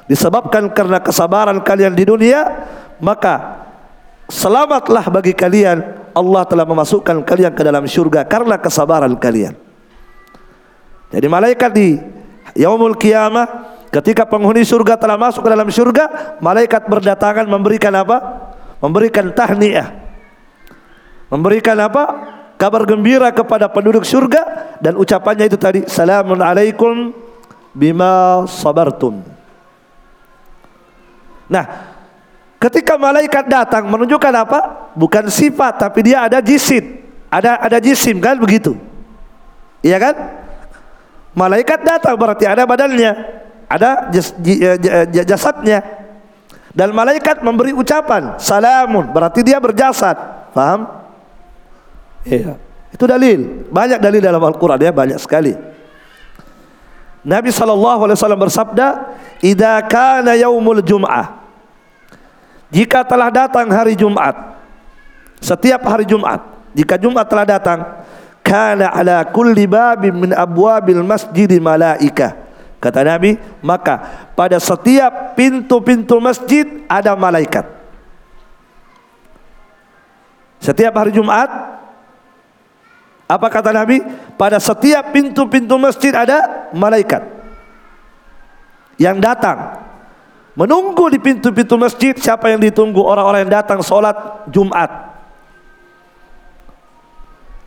[0.09, 2.65] Disebabkan karena kesabaran kalian di dunia,
[2.97, 3.69] maka
[4.33, 9.55] selamatlah bagi kalian Allah telah memasukkan kalian ke dalam syurga karena kesabaran kalian.
[11.15, 11.95] Jadi malaikat di
[12.59, 13.47] yaumul kiamah
[13.95, 18.19] ketika penghuni surga telah masuk ke dalam surga, malaikat berdatangan memberikan apa?
[18.83, 20.09] Memberikan tahniah
[21.33, 22.05] memberikan apa?
[22.59, 27.15] Kabar gembira kepada penduduk surga dan ucapannya itu tadi salamun alaikum
[27.71, 29.23] bima sabartum.
[31.47, 31.65] Nah,
[32.59, 34.61] ketika malaikat datang menunjukkan apa?
[34.99, 37.01] Bukan sifat tapi dia ada jisim.
[37.31, 38.75] Ada ada jisim kan begitu.
[39.83, 40.15] Iya kan?
[41.39, 43.13] Malaikat datang berarti ada badannya,
[43.71, 44.35] ada jas,
[45.13, 45.87] jasadnya.
[46.75, 50.15] Dan malaikat memberi ucapan salamun berarti dia berjasad.
[50.51, 50.87] Paham?
[52.27, 52.59] Iya.
[52.91, 53.69] Itu dalil.
[53.69, 55.55] Banyak dalil dalam Al-Qur'an ya, banyak sekali.
[57.23, 58.87] Nabi sallallahu alaihi wasallam bersabda,
[59.45, 61.38] "Idza kana yaumul jum'ah"
[62.69, 64.37] Jika telah datang hari Jumat,
[65.41, 66.45] setiap hari Jumat,
[66.77, 67.81] jika Jumat telah datang,
[68.45, 72.37] kana ala kulli babin min abwabil masjid malaika.
[72.79, 77.67] Kata Nabi, maka pada setiap pintu-pintu masjid ada malaikat.
[80.63, 81.49] Setiap hari Jumat
[83.29, 84.01] apa kata Nabi?
[84.41, 87.21] Pada setiap pintu-pintu masjid ada malaikat
[88.97, 89.88] yang datang
[90.59, 94.91] menunggu di pintu-pintu masjid siapa yang ditunggu orang-orang yang datang sholat Jumat.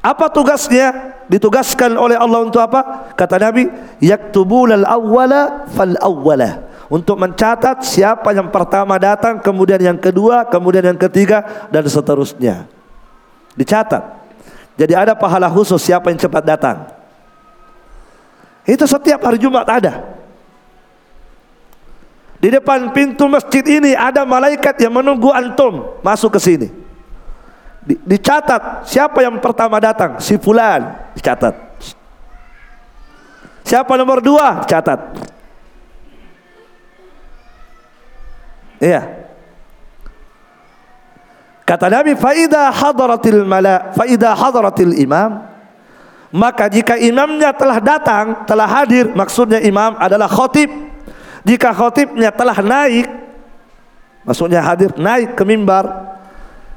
[0.03, 1.15] Apa tugasnya?
[1.31, 3.13] Ditugaskan oleh Allah untuk apa?
[3.15, 3.71] Kata Nabi,
[4.03, 6.67] yaktubul al-awwala fal awwala.
[6.91, 12.67] Untuk mencatat siapa yang pertama datang, kemudian yang kedua, kemudian yang ketiga dan seterusnya.
[13.55, 14.03] Dicatat.
[14.75, 16.91] Jadi ada pahala khusus siapa yang cepat datang.
[18.67, 20.10] Itu setiap hari Jumat ada.
[22.41, 26.69] Di depan pintu masjid ini ada malaikat yang menunggu antum masuk ke sini.
[27.81, 31.53] dicatat siapa yang pertama datang, si fulan dicatat.
[33.65, 34.99] Siapa nomor dua, catat.
[38.81, 39.01] Iya.
[41.61, 45.45] Kata Nabi, faida hadaratil mala, faida hadaratil imam,
[46.33, 50.90] maka jika imamnya telah datang, telah hadir, maksudnya imam adalah khotib.
[51.41, 53.09] Jika khotibnya telah naik,
[54.21, 56.13] maksudnya hadir naik ke mimbar,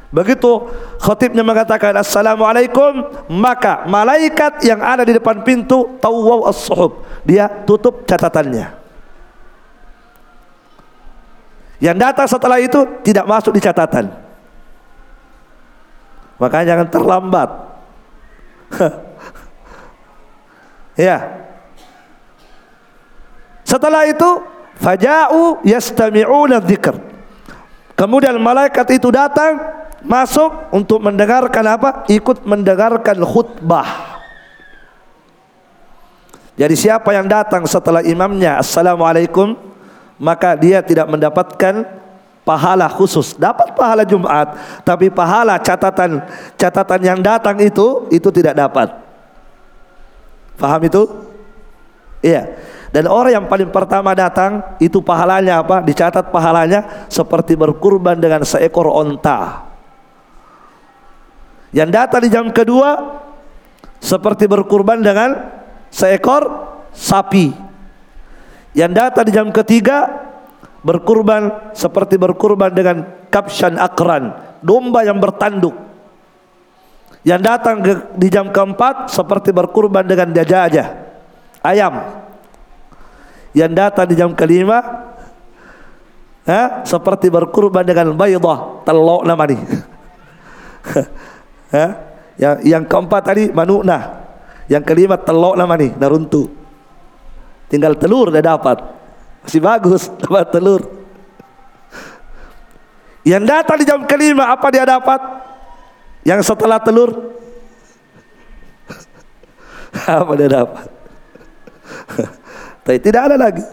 [0.08, 0.68] begitu
[1.04, 8.84] khotibnya mengatakan assalamualaikum, maka malaikat yang ada di depan pintu tawwaw as-suhub, dia tutup catatannya.
[11.84, 14.08] Yang datang setelah itu tidak masuk di catatan.
[16.40, 17.50] Makanya jangan terlambat.
[21.08, 21.44] ya.
[23.68, 26.94] Setelah itu faja'u yastami'una dzikr.
[27.94, 29.58] Kemudian malaikat itu datang
[30.02, 31.90] masuk untuk mendengarkan apa?
[32.10, 34.14] Ikut mendengarkan khutbah.
[36.54, 39.58] Jadi siapa yang datang setelah imamnya Assalamualaikum
[40.22, 41.82] Maka dia tidak mendapatkan
[42.46, 44.54] pahala khusus Dapat pahala Jumat
[44.86, 46.22] Tapi pahala catatan
[46.54, 48.94] catatan yang datang itu Itu tidak dapat
[50.54, 51.02] Faham itu?
[52.22, 52.54] Iya
[52.94, 55.82] dan orang yang paling pertama datang itu pahalanya apa?
[55.82, 59.66] Dicatat pahalanya seperti berkurban dengan seekor onta.
[61.74, 63.18] Yang datang di jam kedua
[63.98, 65.34] seperti berkurban dengan
[65.90, 67.50] seekor sapi.
[68.78, 70.30] Yang datang di jam ketiga
[70.86, 75.74] berkurban seperti berkurban dengan kapsyan akran, domba yang bertanduk.
[77.26, 77.76] Yang datang
[78.14, 80.88] di jam keempat seperti berkurban dengan dajajah,
[81.66, 82.22] ayam
[83.54, 84.82] yang datang di jam kelima
[86.44, 86.82] ha?
[86.82, 89.56] seperti berkurban dengan baydah telok nama ni.
[91.74, 91.86] Ha?
[92.38, 94.22] yang, yang keempat tadi manuna
[94.70, 96.46] yang kelima telok nama ni naruntu.
[97.66, 98.78] Tinggal telur dah dapat.
[99.42, 100.86] Masih bagus dapat telur.
[103.26, 105.18] Yang datang di jam kelima apa dia dapat?
[106.22, 107.10] Yang setelah telur?
[110.04, 110.90] Apa dia dapat
[112.84, 113.64] Tapi tidak ada lagi.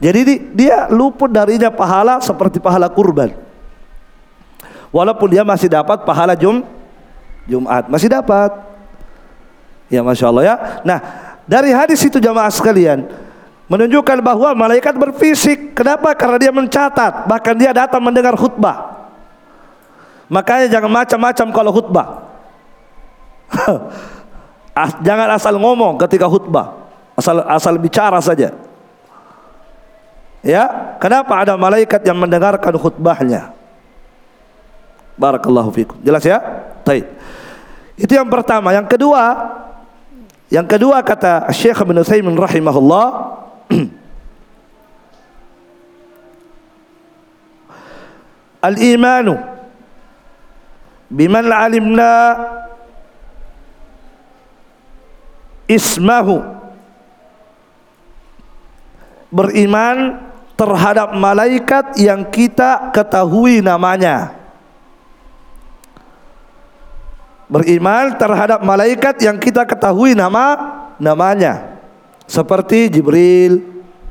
[0.00, 3.36] Jadi dia luput darinya pahala seperti pahala kurban.
[4.88, 6.64] Walaupun dia masih dapat pahala Jum
[7.44, 8.56] Jumat, masih dapat.
[9.92, 10.56] Ya Masya Allah ya.
[10.80, 10.98] Nah
[11.44, 13.04] dari hadis itu jamaah sekalian
[13.68, 15.76] menunjukkan bahwa malaikat berfisik.
[15.76, 16.16] Kenapa?
[16.16, 17.28] Karena dia mencatat.
[17.28, 18.96] Bahkan dia datang mendengar khutbah.
[20.32, 22.08] Makanya jangan macam-macam kalau khutbah.
[25.06, 26.87] jangan asal ngomong ketika khutbah
[27.18, 28.54] asal asal bicara saja.
[30.38, 33.50] Ya, kenapa ada malaikat yang mendengarkan khutbahnya?
[35.18, 35.98] Barakallahu fikum.
[36.06, 36.38] Jelas ya?
[36.86, 37.10] Baik.
[37.98, 38.70] Itu yang pertama.
[38.70, 39.34] Yang kedua,
[40.46, 43.06] yang kedua kata Syekh Ibn Utsaimin rahimahullah
[48.68, 49.38] Al-imanu
[51.08, 52.34] biman alimna
[55.70, 56.57] ismahu
[59.28, 60.24] beriman
[60.58, 64.34] terhadap malaikat yang kita ketahui namanya.
[67.48, 70.56] Beriman terhadap malaikat yang kita ketahui nama
[71.00, 71.80] namanya.
[72.28, 73.64] Seperti Jibril.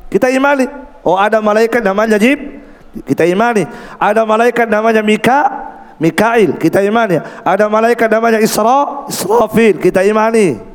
[0.10, 0.66] Kita imani.
[1.06, 2.66] Oh ada malaikat namanya Jib.
[3.06, 3.70] Kita imani.
[4.02, 5.42] Ada malaikat namanya Mika.
[6.02, 6.58] Mikail.
[6.58, 7.22] Kita imani.
[7.46, 9.06] Ada malaikat namanya Isra.
[9.06, 9.78] Israfil.
[9.78, 10.67] Kita imani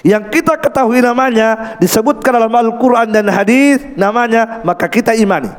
[0.00, 5.52] yang kita ketahui namanya disebutkan dalam Al-Quran dan hadis namanya maka kita imani.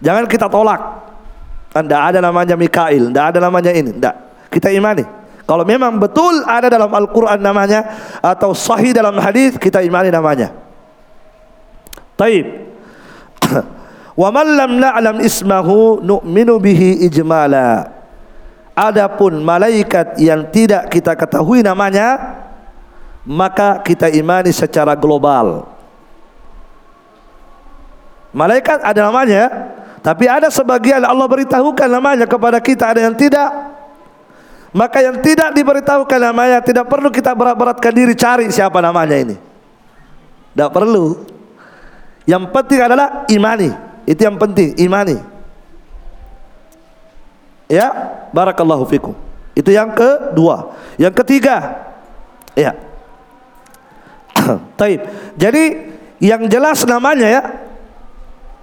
[0.00, 0.80] Jangan kita tolak.
[1.70, 4.14] Tidak ada namanya Mikail tidak ada namanya ini tidak
[4.50, 5.04] kita imani.
[5.44, 7.86] Kalau memang betul ada dalam Al-Quran namanya
[8.22, 10.54] atau sahih dalam hadis kita imani namanya.
[12.16, 12.46] Taib.
[14.20, 17.99] Wa man lam na'lam ismahu nu'minu bihi ijmala
[18.80, 22.40] Adapun malaikat yang tidak kita ketahui namanya
[23.28, 25.68] maka kita imani secara global.
[28.32, 29.42] Malaikat ada namanya,
[30.00, 33.50] tapi ada sebagian Allah beritahukan namanya kepada kita, ada yang tidak.
[34.70, 39.36] Maka yang tidak diberitahukan namanya tidak perlu kita berat-beratkan diri cari siapa namanya ini.
[40.54, 41.26] Tidak perlu.
[42.22, 43.74] Yang penting adalah imani.
[44.06, 45.18] Itu yang penting, imani.
[47.70, 47.86] Ya,
[48.34, 49.14] barakallahu fikum.
[49.54, 50.74] Itu yang kedua.
[50.98, 51.86] Yang ketiga,
[52.58, 52.74] ya.
[54.78, 55.06] Taib.
[55.38, 57.42] Jadi yang jelas namanya ya.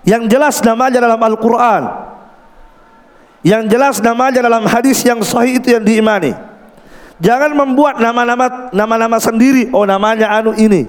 [0.04, 1.84] Yang jelas namanya dalam Al-Qur'an.
[3.48, 6.36] Yang jelas namanya dalam hadis yang sahih itu yang diimani.
[7.24, 9.72] Jangan membuat nama-nama nama-nama sendiri.
[9.72, 10.84] Oh namanya anu ini.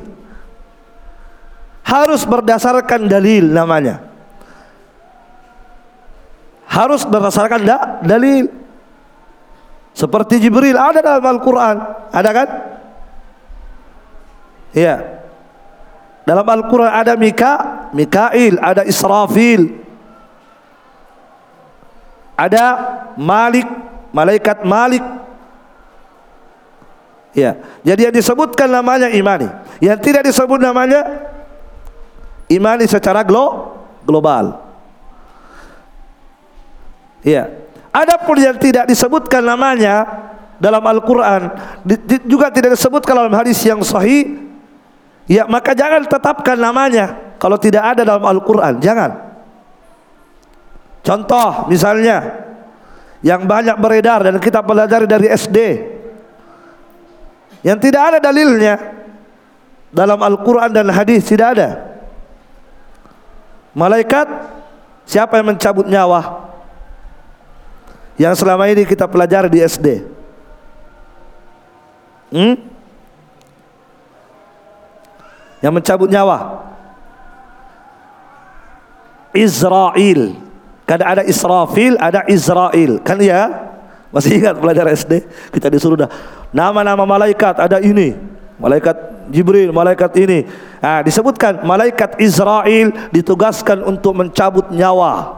[1.86, 4.07] Harus berdasarkan dalil namanya
[6.68, 8.52] harus berdasarkan da dalil.
[9.96, 11.76] Seperti Jibril ada dalam Al-Quran,
[12.14, 12.48] ada kan?
[14.70, 15.18] Iya.
[16.28, 19.80] Dalam Al-Quran ada Mika, Mikail, ada Israfil,
[22.36, 22.64] ada
[23.16, 23.64] Malik,
[24.12, 25.02] malaikat Malik.
[27.32, 29.48] Ya, jadi yang disebutkan namanya imani,
[29.80, 31.00] yang tidak disebut namanya
[32.52, 34.67] imani secara glo global.
[37.24, 37.50] Ya.
[37.90, 40.06] Adapun yang tidak disebutkan namanya
[40.60, 41.54] dalam Al-Qur'an
[42.26, 44.38] juga tidak disebutkan dalam hadis yang sahih,
[45.24, 49.28] ya maka jangan tetapkan namanya kalau tidak ada dalam Al-Qur'an, jangan.
[51.02, 52.44] Contoh misalnya
[53.24, 55.58] yang banyak beredar dan kita pelajari dari SD
[57.66, 58.78] yang tidak ada dalilnya
[59.90, 61.68] dalam Al-Quran dan hadis tidak ada
[63.74, 64.28] malaikat
[65.08, 66.46] siapa yang mencabut nyawa
[68.18, 69.86] yang selama ini kita pelajari di SD
[72.34, 72.54] hmm?
[75.62, 76.66] yang mencabut nyawa
[79.32, 80.48] Israel
[80.88, 82.96] Kan ada Israfil, ada Israel.
[83.04, 83.52] Kan ya?
[84.08, 85.20] Masih ingat belajar SD?
[85.52, 86.08] Kita disuruh dah.
[86.48, 88.16] Nama-nama malaikat ada ini.
[88.56, 88.96] Malaikat
[89.28, 90.48] Jibril, malaikat ini.
[90.80, 95.37] Nah, disebutkan malaikat Israel ditugaskan untuk mencabut nyawa.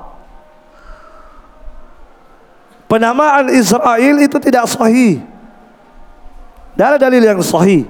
[2.90, 5.22] Penamaan Israel itu tidak sahih.
[6.74, 7.86] Tidak ada dalil yang sahih.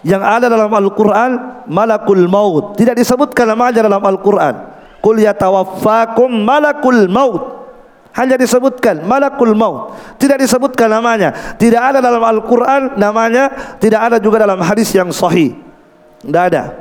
[0.00, 1.30] Yang ada dalam Al-Quran,
[1.68, 2.80] malakul maut.
[2.80, 4.72] Tidak disebutkan namanya dalam Al-Quran.
[5.04, 7.68] Qul yatawaffakum malakul maut.
[8.16, 9.92] Hanya disebutkan malakul maut.
[10.16, 11.56] Tidak disebutkan namanya.
[11.60, 13.76] Tidak ada dalam Al-Quran namanya.
[13.76, 15.52] Tidak ada juga dalam hadis yang sahih.
[16.24, 16.72] Tidak ada.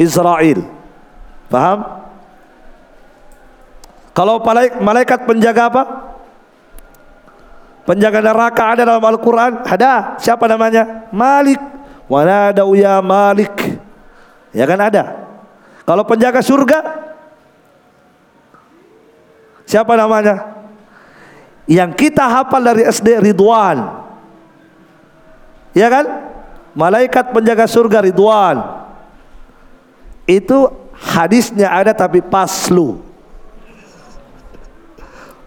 [0.00, 0.64] Israel.
[1.52, 2.04] Faham?
[4.14, 4.38] Kalau
[4.78, 5.82] malaikat penjaga apa?
[7.84, 9.66] Penjaga neraka ada dalam Al-Quran?
[9.66, 10.16] Ada.
[10.22, 11.10] Siapa namanya?
[11.10, 11.58] Malik.
[12.06, 13.52] Wanadau ya Malik.
[14.54, 15.26] Ya kan ada.
[15.84, 16.78] Kalau penjaga surga
[19.68, 20.54] siapa namanya?
[21.66, 24.04] Yang kita hafal dari SD Ridwan.
[25.74, 26.06] Ya kan?
[26.72, 28.62] Malaikat penjaga surga Ridwan.
[30.24, 33.13] Itu hadisnya ada tapi paslu.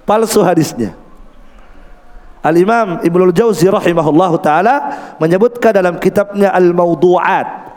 [0.07, 0.95] Palsu hadisnya.
[2.39, 7.67] Al-Imam Ibnu Jauzi rahimahullahu taala menyebutkan dalam kitabnya Al-Mawdu'at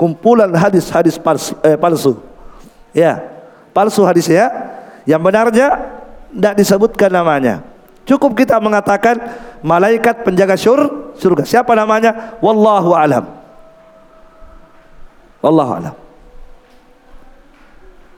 [0.00, 2.16] kumpulan hadis-hadis palsu, eh, palsu.
[2.96, 3.20] Ya,
[3.76, 4.48] palsu hadisnya.
[5.04, 5.68] Yang benarnya
[6.32, 7.60] tidak disebutkan namanya.
[8.08, 9.20] Cukup kita mengatakan
[9.60, 11.44] malaikat penjaga syur, surga.
[11.44, 12.40] Siapa namanya?
[12.40, 13.28] Wallahu alam.
[15.44, 15.94] Wallahu alam.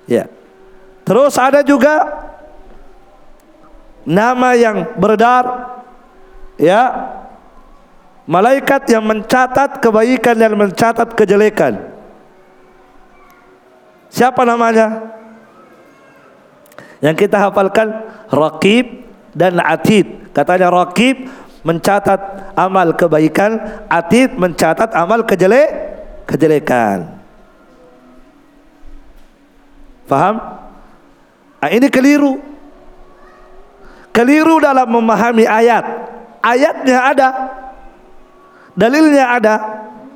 [0.06, 0.30] Ya.
[1.02, 2.06] Terus ada juga
[4.07, 5.76] nama yang beredar
[6.57, 7.12] ya
[8.26, 11.78] Malaikat yang mencatat kebaikan dan mencatat kejelekan.
[14.11, 15.14] Siapa namanya?
[16.98, 17.94] Yang kita hafalkan
[18.26, 20.34] Raqib dan Atid.
[20.34, 21.30] Katanya Raqib
[21.62, 25.70] mencatat amal kebaikan, Atid mencatat amal kejelek
[26.26, 27.07] kejelekan.
[30.11, 30.34] Faham?
[31.62, 32.42] Nah, ini keliru.
[34.16, 35.84] Keliru dalam memahami ayat.
[36.40, 37.28] Ayatnya ada,
[38.76, 39.54] Dalilnya ada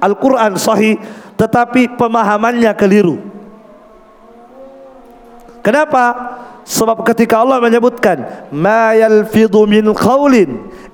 [0.05, 1.01] Al-Quran sahih
[1.41, 3.17] tetapi pemahamannya keliru.
[5.65, 6.37] Kenapa?
[6.69, 9.89] Sebab ketika Allah menyebutkan ma yalfidhu min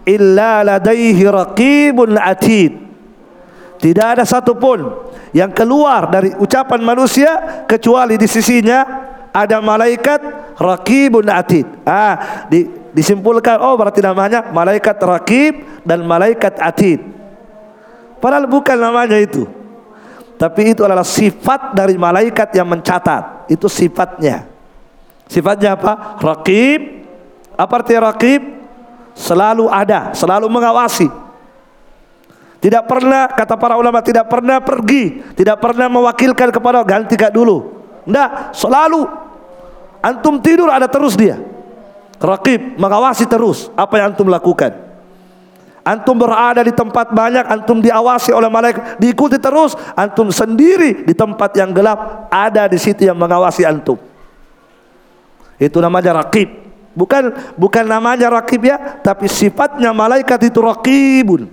[0.06, 2.86] illa ladaihi raqibun atid.
[3.76, 8.86] Tidak ada satupun yang keluar dari ucapan manusia kecuali di sisinya
[9.34, 11.66] ada malaikat raqibun atid.
[11.84, 17.04] Ah, di, disimpulkan oh berarti namanya malaikat raqib dan malaikat atid.
[18.16, 19.44] Padahal bukan namanya itu.
[20.40, 23.48] Tapi itu adalah sifat dari malaikat yang mencatat.
[23.52, 24.48] Itu sifatnya.
[25.28, 26.16] Sifatnya apa?
[26.20, 27.04] Rakib.
[27.56, 28.42] Apa arti rakib?
[29.16, 31.08] Selalu ada, selalu mengawasi.
[32.60, 37.80] Tidak pernah kata para ulama tidak pernah pergi, tidak pernah mewakilkan kepada ganti dulu.
[38.04, 39.08] Tidak, selalu
[40.04, 41.55] antum tidur ada terus dia.
[42.16, 44.72] Rakib mengawasi terus apa yang antum lakukan.
[45.86, 49.78] Antum berada di tempat banyak, antum diawasi oleh malaikat, diikuti terus.
[49.94, 53.94] Antum sendiri di tempat yang gelap, ada di situ yang mengawasi antum.
[55.62, 56.66] Itu namanya rakib.
[56.96, 61.46] Bukan bukan namanya rakib ya, tapi sifatnya malaikat itu rakibun.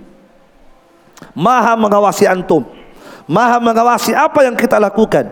[1.30, 2.66] Maha mengawasi antum.
[3.30, 5.30] Maha mengawasi apa yang kita lakukan.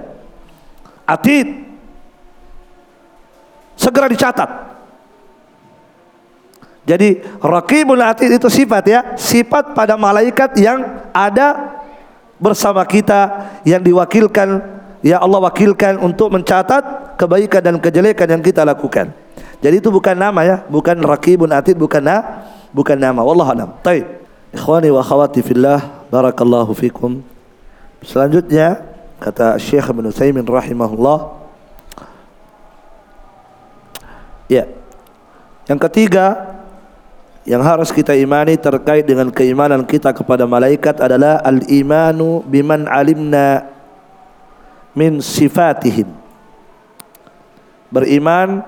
[1.02, 1.74] Atid.
[3.74, 4.71] Segera dicatat.
[6.82, 10.82] Jadi Raqibul Atid itu sifat ya, sifat pada malaikat yang
[11.14, 11.78] ada
[12.42, 14.58] bersama kita yang diwakilkan
[14.98, 19.14] ya Allah wakilkan untuk mencatat kebaikan dan kejelekan yang kita lakukan.
[19.62, 22.42] Jadi itu bukan nama ya, bukan Raqibun Atid bukan na,
[22.74, 23.22] bukan nama.
[23.22, 23.70] Wallahu alam.
[23.78, 24.26] Baik.
[24.52, 27.22] Ikhwani wa akhwati fillah, barakallahu fikum.
[28.02, 28.82] Selanjutnya
[29.22, 31.42] kata Syekh Ibnu Utsaimin rahimahullah
[34.52, 34.68] Ya.
[35.64, 36.52] Yang ketiga,
[37.42, 43.66] yang harus kita imani terkait dengan keimanan kita kepada malaikat adalah al-imanu biman alimna
[44.94, 46.22] min sifatihim
[47.92, 48.64] beriman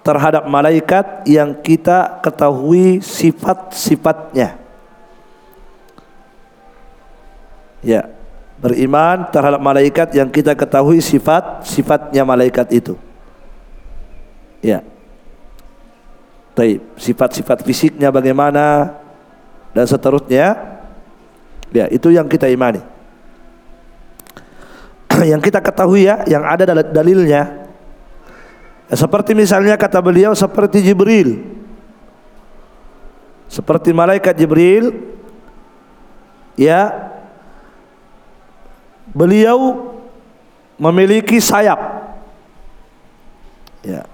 [0.00, 4.56] terhadap malaikat yang kita ketahui sifat-sifatnya.
[7.84, 8.08] Ya,
[8.56, 12.96] beriman terhadap malaikat yang kita ketahui sifat-sifatnya malaikat itu.
[14.64, 14.80] Ya.
[16.58, 18.98] Taib, sifat-sifat fisiknya bagaimana
[19.70, 20.58] dan seterusnya.
[21.70, 22.82] Ya, itu yang kita imani.
[25.30, 27.68] yang kita ketahui ya, yang ada dalilnya
[28.88, 31.44] seperti misalnya kata beliau seperti Jibril.
[33.48, 34.92] Seperti malaikat Jibril
[36.56, 37.12] ya
[39.12, 39.92] beliau
[40.80, 41.80] memiliki sayap.
[43.84, 44.08] Ya.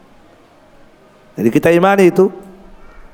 [1.35, 2.31] Jadi kita imani itu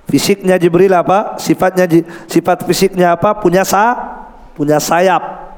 [0.09, 1.41] fisiknya Jibril apa?
[1.41, 1.89] Sifatnya
[2.29, 3.33] sifat fisiknya apa?
[3.41, 3.97] Punya sa
[4.53, 5.49] punya sayap.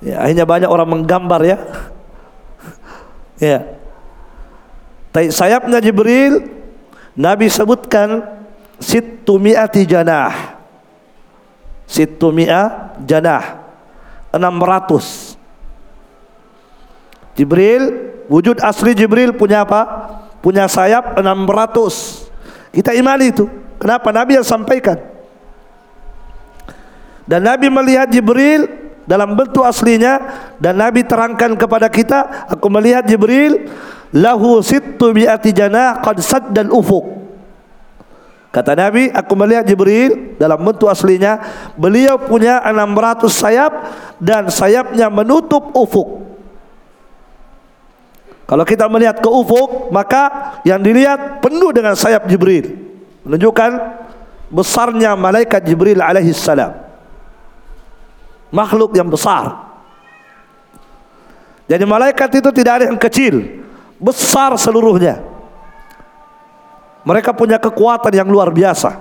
[0.00, 1.58] Ya, akhirnya banyak orang menggambar ya.
[3.52, 3.58] ya.
[5.12, 6.44] Tapi sayapnya Jibril
[7.16, 8.36] Nabi sebutkan
[8.76, 10.60] Sittu mi'ati janah
[11.88, 13.64] Sittu mi'a janah
[14.36, 15.40] 600
[17.40, 20.05] Jibril Wujud asli Jibril punya apa?
[20.46, 23.50] Punya sayap 600 Kita imani itu
[23.82, 24.14] Kenapa?
[24.14, 24.94] Nabi yang sampaikan
[27.26, 30.18] Dan Nabi melihat Jibril dalam bentuk aslinya
[30.58, 33.70] dan Nabi terangkan kepada kita aku melihat Jibril
[34.10, 37.16] lahu sittu mi'ati janah qad saddal ufuq
[38.56, 41.44] Kata Nabi, aku melihat Jibril dalam bentuk aslinya,
[41.76, 43.72] beliau punya 600 sayap
[44.16, 46.25] dan sayapnya menutup ufuk.
[48.46, 52.78] Kalau kita melihat ke ufuk, maka yang dilihat penuh dengan sayap Jibril.
[53.26, 53.70] Menunjukkan
[54.54, 56.78] besarnya malaikat Jibril alaihi salam.
[58.54, 59.66] Makhluk yang besar.
[61.66, 63.66] Jadi malaikat itu tidak ada yang kecil
[63.98, 65.18] besar seluruhnya.
[67.02, 68.98] Mereka punya kekuatan yang luar biasa.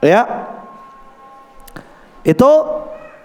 [0.00, 0.24] Ya.
[2.24, 2.48] Itu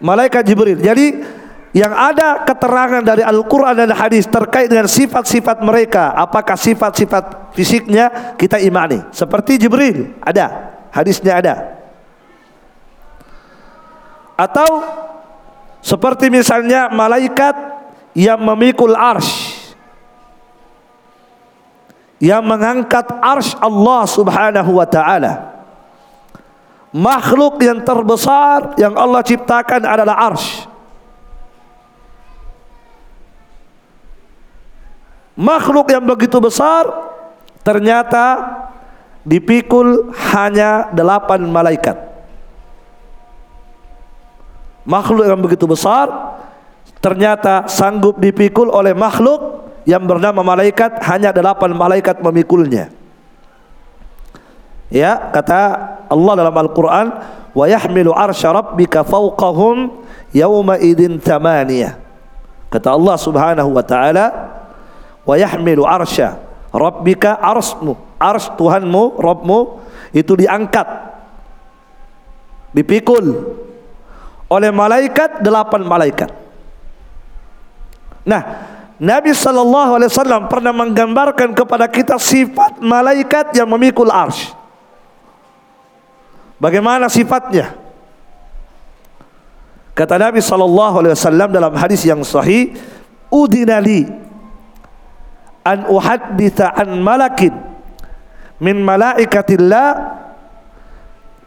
[0.03, 0.83] malaikat Jibril.
[0.83, 1.38] Jadi
[1.69, 6.17] yang ada keterangan dari Al-Quran dan hadis terkait dengan sifat-sifat mereka.
[6.17, 8.33] Apakah sifat-sifat fisiknya?
[8.33, 9.05] Kita imani.
[9.13, 10.73] Seperti Jibril ada.
[10.89, 11.55] Hadisnya ada.
[14.33, 14.81] Atau
[15.85, 17.53] seperti misalnya malaikat
[18.17, 19.61] yang memikul arsh.
[22.17, 25.33] Yang mengangkat arsh Allah subhanahu wa ta'ala.
[26.89, 30.68] Makhluk yang terbesar yang Allah ciptakan adalah arsh
[35.39, 36.83] makhluk yang begitu besar
[37.63, 38.43] ternyata
[39.23, 41.95] dipikul hanya delapan malaikat
[44.83, 46.35] makhluk yang begitu besar
[46.99, 52.91] ternyata sanggup dipikul oleh makhluk yang bernama malaikat hanya delapan malaikat memikulnya.
[54.89, 55.61] Ya, kata
[56.09, 57.07] Allah dalam Al-Qur'an,
[57.53, 60.01] "Wa yahmilu arsya rabbika fawqahum
[60.33, 61.97] yawma idin thamaniyah."
[62.69, 64.25] Kata Allah Subhanahu wa taala,
[65.29, 66.41] "Wa yahmilu arsya
[66.73, 69.59] rabbika arsmu, ars Tuhanmu, Rabbmu
[70.13, 70.85] itu diangkat
[72.73, 73.57] dipikul
[74.49, 76.29] oleh malaikat delapan malaikat.
[78.25, 78.41] Nah,
[78.97, 84.49] Nabi sallallahu alaihi wasallam pernah menggambarkan kepada kita sifat malaikat yang memikul arsy.
[86.59, 87.71] Bagaimana sifatnya?
[89.95, 92.75] Kata Nabi sallallahu alaihi wasallam dalam hadis yang sahih,
[93.31, 94.28] "Udinali
[95.63, 97.53] an uhadditha an malakin
[98.59, 100.19] min malaikatillah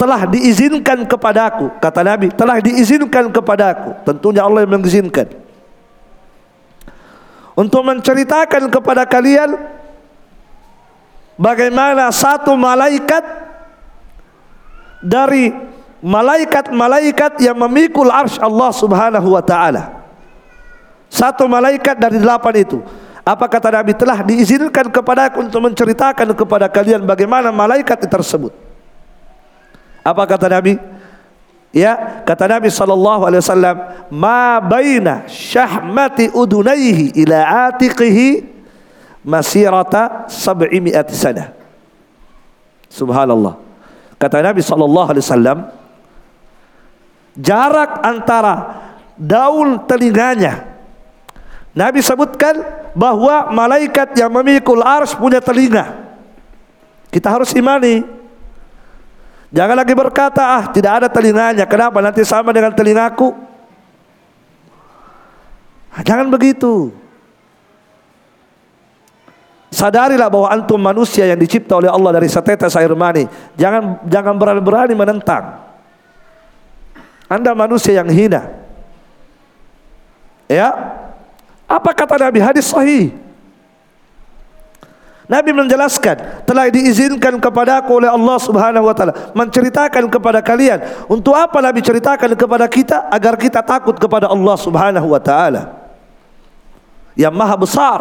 [0.00, 5.30] telah diizinkan kepadaku kata Nabi telah diizinkan kepadaku tentunya Allah yang mengizinkan.
[7.52, 9.60] Untuk menceritakan kepada kalian
[11.36, 13.20] bagaimana satu malaikat
[15.04, 15.52] dari
[16.02, 20.02] malaikat-malaikat yang memikul arsh Allah subhanahu wa ta'ala.
[21.12, 22.80] Satu malaikat dari delapan itu
[23.22, 28.50] apa kata Nabi telah diizinkan kepada aku untuk menceritakan kepada kalian bagaimana malaikat tersebut
[30.02, 30.74] apa kata Nabi
[31.72, 33.76] Ya, kata Nabi sallallahu alaihi wasallam,
[34.12, 38.44] "Ma baina syahmati udunaihi ila atiqihi
[39.24, 41.56] masirata sab'imi'ati sana."
[42.92, 43.56] Subhanallah.
[44.20, 45.58] Kata Nabi sallallahu alaihi wasallam,
[47.40, 48.54] jarak antara
[49.16, 50.71] daun telinganya
[51.72, 52.60] Nabi sebutkan
[52.92, 56.12] bahwa malaikat yang memikul ars punya telinga.
[57.08, 58.22] Kita harus imani
[59.52, 61.68] Jangan lagi berkata, ah tidak ada telinganya.
[61.68, 62.00] Kenapa?
[62.00, 63.36] Nanti sama dengan telingaku.
[66.00, 66.88] Jangan begitu.
[69.68, 73.28] Sadarilah bahwa antum manusia yang dicipta oleh Allah dari setetes air mani.
[73.60, 75.60] Jangan jangan berani-berani menentang.
[77.28, 78.48] Anda manusia yang hina.
[80.48, 80.72] Ya.
[81.72, 82.38] Apa kata Nabi?
[82.44, 83.16] Hadis sahih?
[85.24, 91.08] Nabi menjelaskan telah diizinkan kepada aku oleh Allah Subhanahu wa taala menceritakan kepada kalian.
[91.08, 93.08] Untuk apa Nabi ceritakan kepada kita?
[93.08, 95.72] Agar kita takut kepada Allah Subhanahu wa taala.
[97.16, 97.98] Yang maha besar.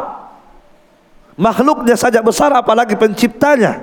[1.40, 3.80] Makhluknya saja besar apalagi penciptanya.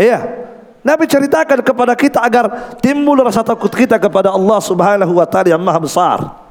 [0.00, 0.24] Iya.
[0.80, 5.60] Nabi ceritakan kepada kita agar timbul rasa takut kita kepada Allah Subhanahu wa taala yang
[5.60, 6.47] maha besar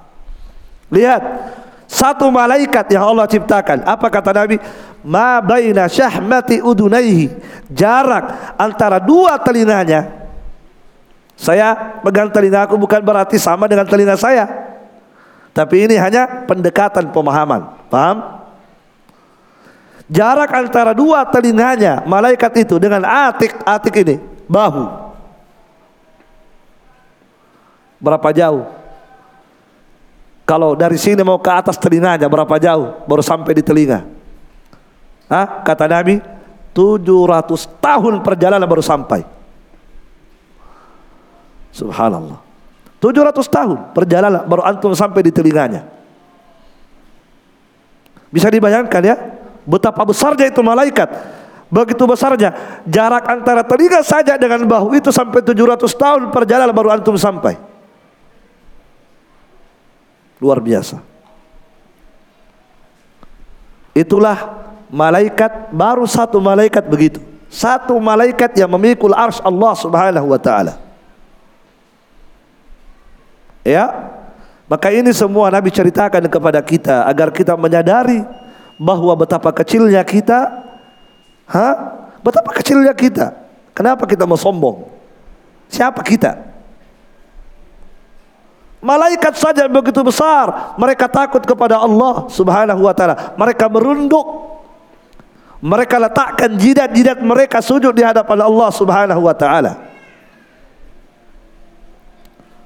[0.87, 1.21] lihat
[1.87, 3.87] satu malaikat yang Allah ciptakan.
[3.87, 4.59] Apa kata Nabi?
[5.07, 7.31] Ma baina syahmati udunaihi.
[7.71, 10.27] Jarak antara dua telinganya.
[11.39, 14.45] Saya pegang telinga aku bukan berarti sama dengan telinga saya.
[15.55, 17.87] Tapi ini hanya pendekatan pemahaman.
[17.87, 18.37] Paham?
[20.11, 24.15] Jarak antara dua telinganya malaikat itu dengan atik atik ini
[24.47, 24.85] bahu.
[27.97, 28.76] Berapa jauh?
[30.47, 34.07] Kalau dari sini mau ke atas telinganya berapa jauh baru sampai di telinga?
[35.27, 35.59] Hah?
[35.67, 36.23] Kata Nabi,
[36.71, 39.27] 700 tahun perjalanan baru sampai.
[41.75, 42.39] Subhanallah.
[43.03, 45.83] 700 tahun perjalanan baru antum sampai di telinganya.
[48.31, 49.15] Bisa dibayangkan ya
[49.67, 51.11] betapa besarnya itu malaikat.
[51.67, 52.55] Begitu besarnya
[52.87, 57.76] jarak antara telinga saja dengan bahu itu sampai 700 tahun perjalanan baru antum sampai.
[60.37, 61.01] Luar biasa.
[63.97, 64.37] Itulah
[64.93, 67.19] malaikat baru satu malaikat begitu.
[67.47, 70.77] Satu malaikat yang memikul ars Allah Subhanahu wa taala.
[73.65, 74.13] Ya.
[74.67, 78.19] Maka ini semua Nabi ceritakan kepada kita agar kita menyadari
[78.75, 80.67] bahwa betapa kecilnya kita.
[81.47, 81.67] Ha?
[82.19, 83.31] Betapa kecilnya kita.
[83.71, 84.91] Kenapa kita mau sombong?
[85.71, 86.35] Siapa kita?
[88.77, 93.33] Malaikat saja begitu besar, mereka takut kepada Allah Subhanahu wa taala.
[93.33, 94.53] Mereka merunduk.
[95.57, 99.73] Mereka letakkan jidat-jidat mereka sujud di hadapan Allah Subhanahu wa taala.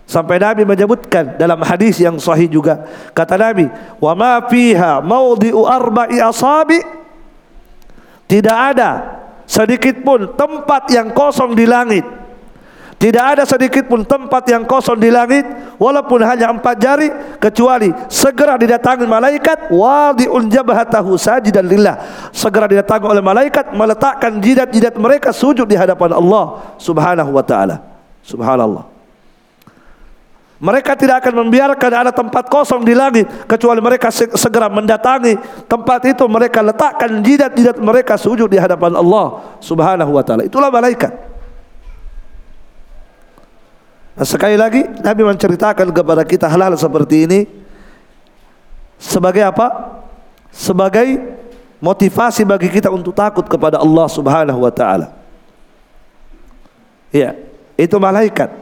[0.03, 2.83] Sampai Nabi menyebutkan dalam hadis yang sahih juga
[3.15, 6.83] kata Nabi, "Wa ma fiha maudhi'u arba'i asabi"
[8.27, 8.91] Tidak ada
[9.43, 12.03] sedikit pun tempat yang kosong di langit
[13.01, 15.41] tidak ada sedikit pun tempat yang kosong di langit
[15.81, 17.09] walaupun hanya empat jari
[17.41, 21.97] kecuali segera didatangi malaikat wadi'un jabhatahu sajidan lillah.
[22.29, 27.81] Segera didatangi oleh malaikat meletakkan jidat-jidat mereka sujud di hadapan Allah Subhanahu wa taala.
[28.21, 28.85] Subhanallah.
[30.61, 36.21] Mereka tidak akan membiarkan ada tempat kosong di langit kecuali mereka segera mendatangi tempat itu
[36.29, 40.45] mereka letakkan jidat-jidat mereka sujud di hadapan Allah Subhanahu wa taala.
[40.45, 41.40] Itulah malaikat.
[44.21, 47.39] Nah, sekali lagi Nabi menceritakan kepada kita hal-hal seperti ini
[49.01, 49.97] sebagai apa?
[50.53, 51.17] Sebagai
[51.81, 55.09] motivasi bagi kita untuk takut kepada Allah Subhanahu wa taala.
[57.09, 57.33] Iya,
[57.73, 58.53] itu malaikat.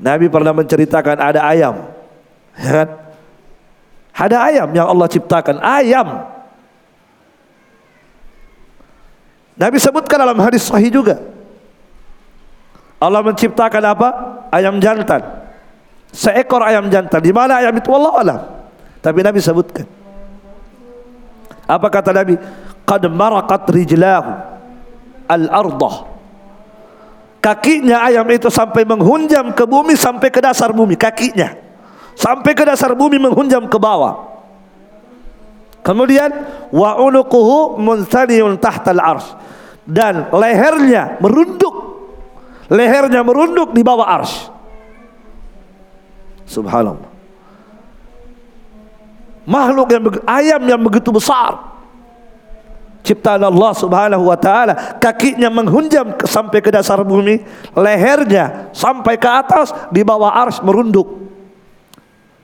[0.00, 1.92] Nabi pernah menceritakan ada ayam.
[2.56, 2.88] Ya kan?
[4.16, 6.24] Ada ayam yang Allah ciptakan, ayam.
[9.60, 11.36] Nabi sebutkan dalam hadis sahih juga.
[12.98, 14.08] Allah menciptakan apa?
[14.50, 15.22] Ayam jantan.
[16.10, 17.22] Seekor ayam jantan.
[17.22, 17.88] Di mana ayam itu?
[17.94, 18.40] Allah alam.
[18.98, 19.86] Tapi Nabi sebutkan.
[21.68, 22.34] Apa kata Nabi?
[22.82, 24.32] Qad maraqat rijlahu
[25.30, 25.96] al-ardah.
[27.38, 31.54] Kakinya ayam itu sampai menghunjam ke bumi sampai ke dasar bumi kakinya.
[32.18, 34.26] Sampai ke dasar bumi menghunjam ke bawah.
[35.86, 36.34] Kemudian
[36.74, 39.30] wa unuquhu munthaniun tahta al-arsy
[39.88, 41.87] dan lehernya merunduk
[42.68, 44.52] lehernya merunduk di bawah ars.
[46.48, 47.10] Subhanallah.
[49.48, 51.56] Makhluk yang ayam yang begitu besar.
[53.00, 57.40] Ciptaan Allah Subhanahu wa taala, kakinya menghunjam sampai ke dasar bumi,
[57.72, 61.28] lehernya sampai ke atas di bawah ars merunduk.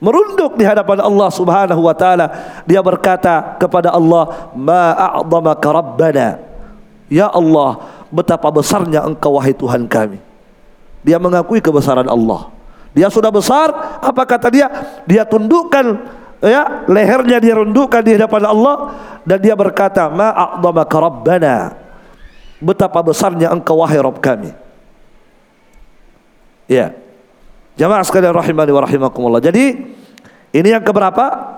[0.01, 2.33] Merunduk di hadapan Allah Subhanahu wa taala.
[2.65, 4.97] Dia berkata kepada Allah, "Ma
[5.61, 6.41] rabbana."
[7.05, 10.23] Ya Allah, betapa besarnya engkau wahai Tuhan kami.
[11.03, 12.47] Dia mengakui kebesaran Allah.
[12.95, 14.71] Dia sudah besar, apa kata dia?
[15.03, 15.99] Dia tundukkan
[16.39, 18.75] ya, lehernya dia rundukkan di hadapan Allah
[19.27, 20.31] dan dia berkata, "Ma
[20.87, 21.75] rabbana."
[22.63, 24.55] Betapa besarnya engkau wahai Rabb kami.
[26.71, 26.95] Ya.
[27.75, 29.43] Jamaah sekalian rahimani wa rahimakumullah.
[29.43, 29.75] Jadi
[30.55, 31.51] ini yang keberapa?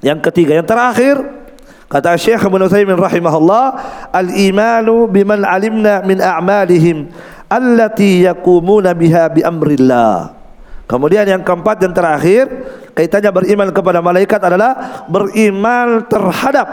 [0.00, 1.39] Yang ketiga, yang terakhir
[1.90, 3.64] kata Syekh Ibnu Utsaimin rahimahullah,
[4.14, 7.10] al-imanu biman alimna min a'malihim
[7.50, 10.38] allati yaqumuna biha bi amrillah.
[10.86, 12.46] Kemudian yang keempat dan terakhir
[12.94, 16.66] kaitannya beriman kepada malaikat adalah beriman terhadap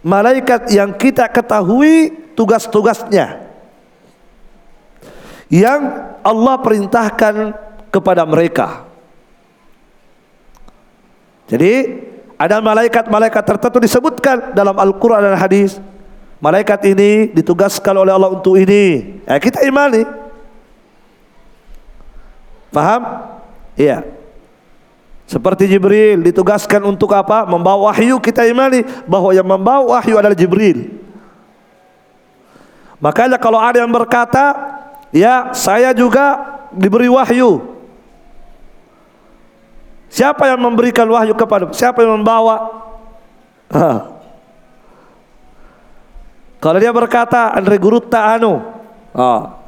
[0.00, 3.48] malaikat yang kita ketahui tugas-tugasnya
[5.52, 5.80] yang
[6.24, 7.52] Allah perintahkan
[7.88, 8.88] kepada mereka.
[11.48, 12.07] Jadi
[12.38, 15.82] ada malaikat-malaikat tertentu disebutkan dalam Al-Quran dan Hadis.
[16.38, 19.18] Malaikat ini ditugaskan oleh Allah untuk ini.
[19.26, 20.06] Ya, kita imani.
[22.70, 23.26] Faham?
[23.74, 24.06] Iya.
[25.26, 27.42] Seperti Jibril ditugaskan untuk apa?
[27.42, 30.94] Membawa wahyu kita imani bahwa yang membawa wahyu adalah Jibril.
[33.02, 34.54] Makanya kalau ada yang berkata,
[35.10, 36.38] ya saya juga
[36.70, 37.77] diberi wahyu.
[40.08, 41.68] Siapa yang memberikan wahyu kepada?
[41.72, 42.88] Siapa yang membawa?
[46.64, 48.64] Kalau dia berkata Andre Guru anu.
[49.14, 49.60] Ah.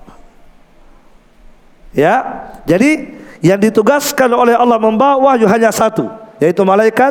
[1.90, 6.06] Ya, jadi yang ditugaskan oleh Allah membawa wahyu hanya satu,
[6.38, 7.10] yaitu malaikat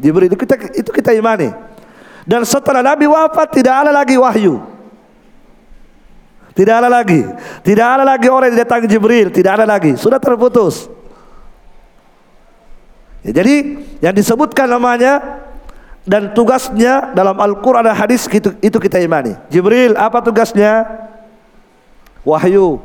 [0.00, 1.52] Jibril itu kita itu kita imani.
[2.24, 4.64] Dan setelah Nabi wafat tidak ada lagi wahyu.
[6.54, 7.20] Tidak ada lagi.
[7.66, 9.98] Tidak ada lagi orang yang datang Jibril, tidak ada lagi.
[9.98, 10.88] Sudah terputus.
[13.24, 15.40] Ya, jadi yang disebutkan namanya
[16.04, 19.32] dan tugasnya dalam Al-Quran dan hadis itu, itu kita imani.
[19.48, 20.84] Jibril apa tugasnya?
[22.20, 22.84] Wahyu.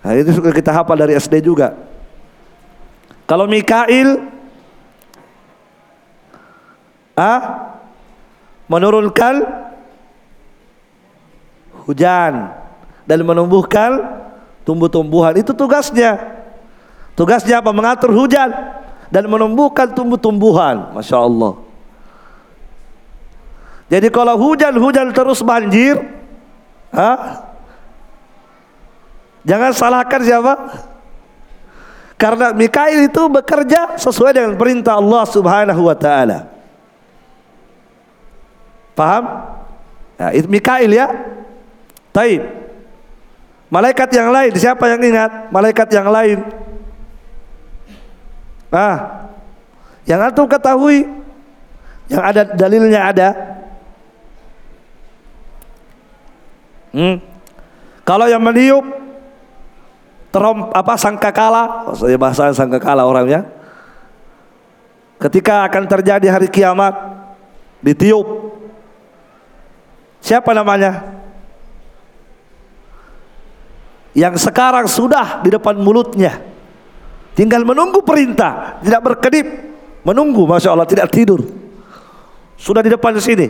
[0.00, 1.76] Nah, itu suka kita hafal dari SD juga.
[3.28, 4.16] Kalau Mikail
[7.12, 7.40] ah,
[8.64, 9.44] menurunkan
[11.84, 12.32] hujan
[13.04, 14.24] dan menumbuhkan
[14.64, 16.39] tumbuh-tumbuhan itu tugasnya.
[17.18, 17.70] Tugasnya apa?
[17.74, 18.50] Mengatur hujan
[19.10, 20.94] dan menumbuhkan tumbuh-tumbuhan.
[20.94, 21.52] Masya Allah.
[23.90, 25.98] Jadi kalau hujan-hujan terus banjir,
[26.94, 27.42] ha?
[29.42, 30.54] jangan salahkan siapa?
[32.14, 36.46] Karena Mikail itu bekerja sesuai dengan perintah Allah Subhanahu wa taala.
[38.94, 39.24] Paham?
[40.20, 41.10] Ya, itu Mikail ya.
[42.14, 42.46] Taib.
[43.70, 45.50] Malaikat yang lain, siapa yang ingat?
[45.50, 46.38] Malaikat yang lain
[48.70, 49.26] Ah,
[50.06, 51.06] yang antum ketahui,
[52.06, 53.28] yang ada dalilnya ada.
[56.94, 57.22] Hmm.
[58.06, 58.82] Kalau yang meniup
[60.30, 63.46] terom apa sangkakala, bahasa sangkakala orangnya.
[65.20, 66.96] Ketika akan terjadi hari kiamat,
[67.84, 68.56] ditiup.
[70.24, 71.20] Siapa namanya?
[74.16, 76.40] Yang sekarang sudah di depan mulutnya.
[77.34, 79.46] Tinggal menunggu perintah, tidak berkedip,
[80.02, 81.46] menunggu, masya Allah tidak tidur.
[82.60, 83.48] Sudah di depan sini.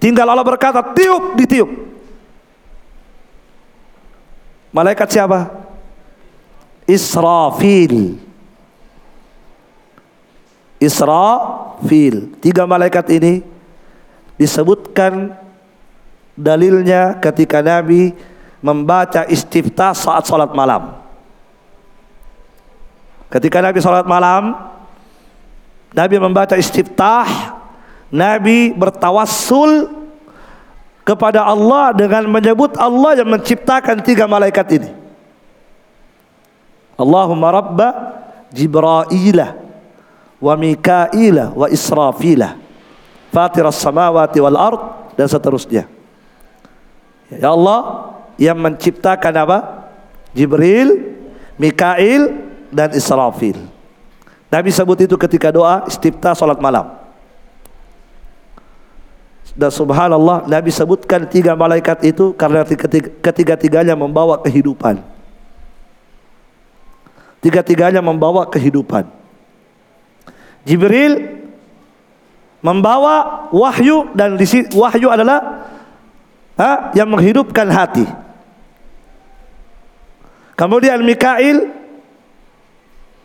[0.00, 1.70] Tinggal Allah berkata, tiup, ditiup.
[4.72, 5.50] Malaikat siapa?
[6.88, 8.16] Israfil.
[10.80, 12.32] Israfil.
[12.40, 13.44] Tiga malaikat ini
[14.40, 15.36] disebutkan
[16.32, 18.16] dalilnya ketika Nabi
[18.64, 20.99] membaca istiftah saat salat malam.
[23.30, 24.58] Ketika Nabi sholat malam,
[25.94, 27.54] Nabi membaca istiftah,
[28.10, 29.86] Nabi bertawassul
[31.06, 34.90] kepada Allah dengan menyebut Allah yang menciptakan tiga malaikat ini.
[36.98, 37.88] Allahumma rabba
[38.50, 39.56] Jibrailah
[40.42, 42.60] wa Mikailah wa Israfilah
[43.30, 45.86] Fatiras samawati wal ard dan seterusnya.
[47.30, 49.58] Ya Allah yang menciptakan apa?
[50.34, 51.14] Jibril,
[51.54, 53.58] Mikail, dan Israfil.
[54.50, 56.90] Nabi sebut itu ketika doa istifta salat malam.
[59.54, 62.62] Dan subhanallah Nabi sebutkan tiga malaikat itu karena
[63.22, 65.02] ketiga-tiganya membawa kehidupan.
[67.42, 69.10] Tiga-tiganya membawa kehidupan.
[70.62, 71.40] Jibril
[72.60, 74.36] membawa wahyu dan
[74.76, 75.66] wahyu adalah
[76.60, 78.04] ha, yang menghidupkan hati.
[80.54, 81.79] Kemudian Mikail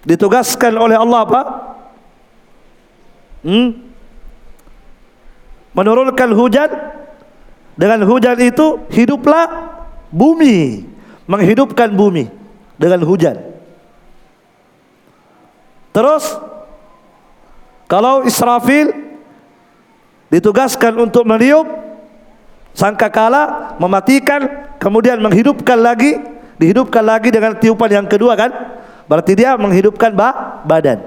[0.06, 1.41] ditugaskan oleh Allah apa?
[3.41, 3.70] Hmm?
[5.76, 6.70] Menurunkan hujan
[7.76, 9.76] dengan hujan itu hiduplah
[10.14, 10.88] bumi,
[11.28, 12.32] menghidupkan bumi
[12.80, 13.36] dengan hujan.
[15.91, 16.39] Terus
[17.91, 18.91] kalau Israfil
[20.32, 21.68] ditugaskan untuk meniup
[22.76, 26.20] sangkakala mematikan kemudian menghidupkan lagi
[26.60, 28.51] dihidupkan lagi dengan tiupan yang kedua kan
[29.06, 31.01] Berarti dia menghidupkan ba badan.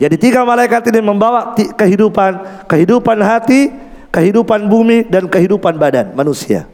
[0.00, 3.68] Jadi tiga malaikat ini membawa kehidupan, kehidupan hati,
[4.08, 6.64] kehidupan bumi dan kehidupan badan manusia.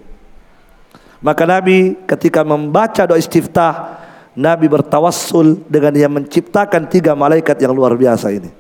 [1.19, 3.99] Maka Nabi ketika membaca doa istiftah,
[4.37, 8.53] Nabi bertawassul dengan yang menciptakan tiga malaikat yang luar biasa ini.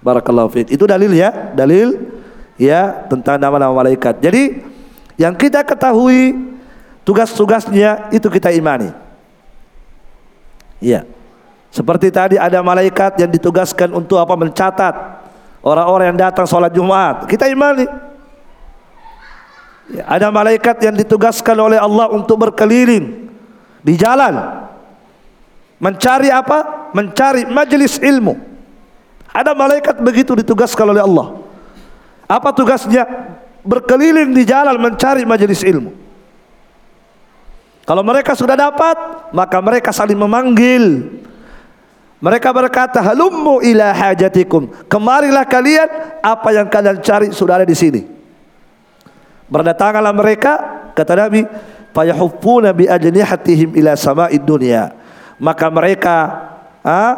[0.00, 0.70] Barakallahu fiik.
[0.70, 2.08] Itu dalil ya, dalil
[2.56, 4.22] ya tentang nama-nama malaikat.
[4.22, 4.62] Jadi
[5.18, 6.54] yang kita ketahui
[7.02, 9.07] tugas-tugasnya itu kita imani.
[10.78, 11.04] Iya.
[11.68, 14.34] Seperti tadi ada malaikat yang ditugaskan untuk apa?
[14.34, 14.94] Mencatat
[15.60, 17.28] orang-orang yang datang sholat Jumat.
[17.28, 17.84] Kita imani.
[19.88, 23.28] Ya, ada malaikat yang ditugaskan oleh Allah untuk berkeliling
[23.84, 24.64] di jalan.
[25.78, 26.90] Mencari apa?
[26.92, 28.36] Mencari majelis ilmu.
[29.32, 31.40] Ada malaikat begitu ditugaskan oleh Allah.
[32.26, 33.06] Apa tugasnya?
[33.62, 36.07] Berkeliling di jalan mencari majelis ilmu.
[37.88, 41.08] Kalau mereka sudah dapat, maka mereka saling memanggil
[42.18, 45.86] mereka berkata, "Halummu ila hajatikum." Kemarilah kalian,
[46.18, 48.02] apa yang kalian cari sudah ada di sini.
[49.46, 50.52] Berdatanganlah mereka,
[50.98, 51.46] kata Nabi,
[51.94, 54.90] "Fayahuffuna bi ajnihatihim ila sama'id dunya."
[55.38, 56.16] Maka mereka
[56.82, 57.14] ah,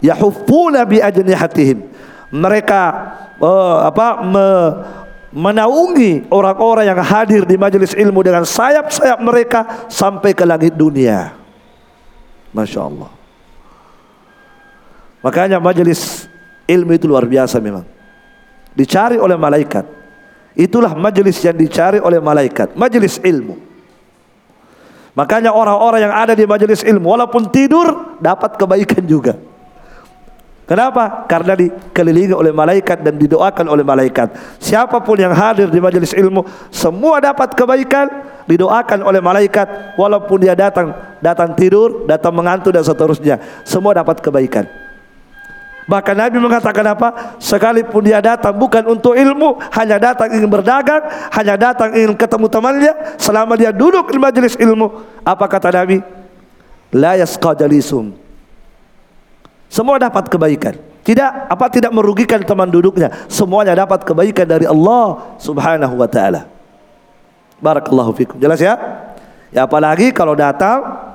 [0.00, 1.84] yahuffuna bi ajnihatihim.
[2.32, 2.80] Mereka
[3.44, 4.48] oh, apa me,
[5.34, 11.36] menaungi orang-orang yang hadir di majelis ilmu dengan sayap-sayap mereka sampai ke langit dunia.
[12.52, 13.10] Masya Allah.
[15.20, 16.30] Makanya majelis
[16.64, 17.84] ilmu itu luar biasa memang.
[18.72, 19.84] Dicari oleh malaikat.
[20.58, 23.58] Itulah majelis yang dicari oleh malaikat, majelis ilmu.
[25.14, 29.34] Makanya orang-orang yang ada di majelis ilmu walaupun tidur dapat kebaikan juga.
[30.68, 31.24] Kenapa?
[31.24, 34.36] Karena dikelilingi oleh malaikat dan didoakan oleh malaikat.
[34.60, 38.04] Siapa pun yang hadir di majelis ilmu, semua dapat kebaikan,
[38.44, 40.92] didoakan oleh malaikat walaupun dia datang
[41.24, 43.40] datang tidur, datang mengantuk dan seterusnya.
[43.64, 44.68] Semua dapat kebaikan.
[45.88, 47.40] Bahkan Nabi mengatakan apa?
[47.40, 51.00] Sekalipun dia datang bukan untuk ilmu, hanya datang ingin berdagang,
[51.32, 56.04] hanya datang ingin ketemu temannya, selama dia duduk di majelis ilmu, apa kata Nabi?
[56.92, 58.27] La yasqa jalisum.
[59.68, 60.76] Semua dapat kebaikan.
[61.04, 63.08] Tidak apa tidak merugikan teman duduknya.
[63.32, 66.48] Semuanya dapat kebaikan dari Allah Subhanahu wa taala.
[67.60, 68.36] Barakallahu fikum.
[68.36, 68.76] Jelas ya?
[69.48, 71.08] Ya apalagi kalau datang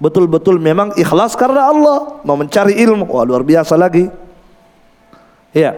[0.00, 4.08] betul-betul memang ikhlas karena Allah mau mencari ilmu wah luar biasa lagi
[5.52, 5.76] iya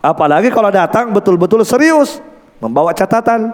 [0.00, 2.24] apalagi kalau datang betul-betul serius
[2.56, 3.52] membawa catatan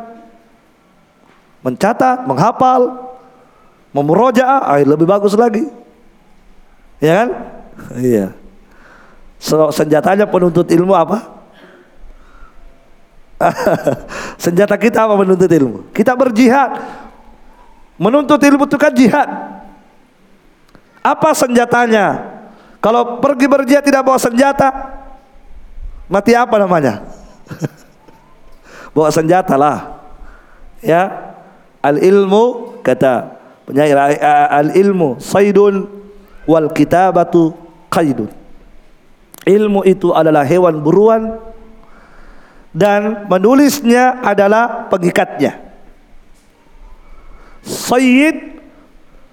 [1.66, 3.10] mencatat menghafal
[3.90, 5.66] memurojaah ah, lebih bagus lagi
[7.02, 7.28] ya kan
[7.98, 8.36] iya
[9.40, 11.40] so, senjatanya penuntut ilmu apa
[14.44, 16.76] senjata kita apa menuntut ilmu kita berjihad
[17.96, 19.28] menuntut ilmu itu kan jihad
[21.00, 22.36] apa senjatanya?
[22.80, 24.68] Kalau pergi berjihad tidak bawa senjata,
[26.08, 27.04] mati apa namanya?
[28.96, 30.00] bawa senjata lah.
[30.80, 31.32] Ya.
[31.80, 33.96] Al ilmu kata penyair
[34.52, 35.88] al ilmu saidun
[36.44, 37.56] wal kitabatu
[37.90, 38.30] qaidun.
[39.44, 41.36] Ilmu itu adalah hewan buruan
[42.70, 45.58] dan menulisnya adalah pengikatnya.
[47.66, 48.62] Sayyid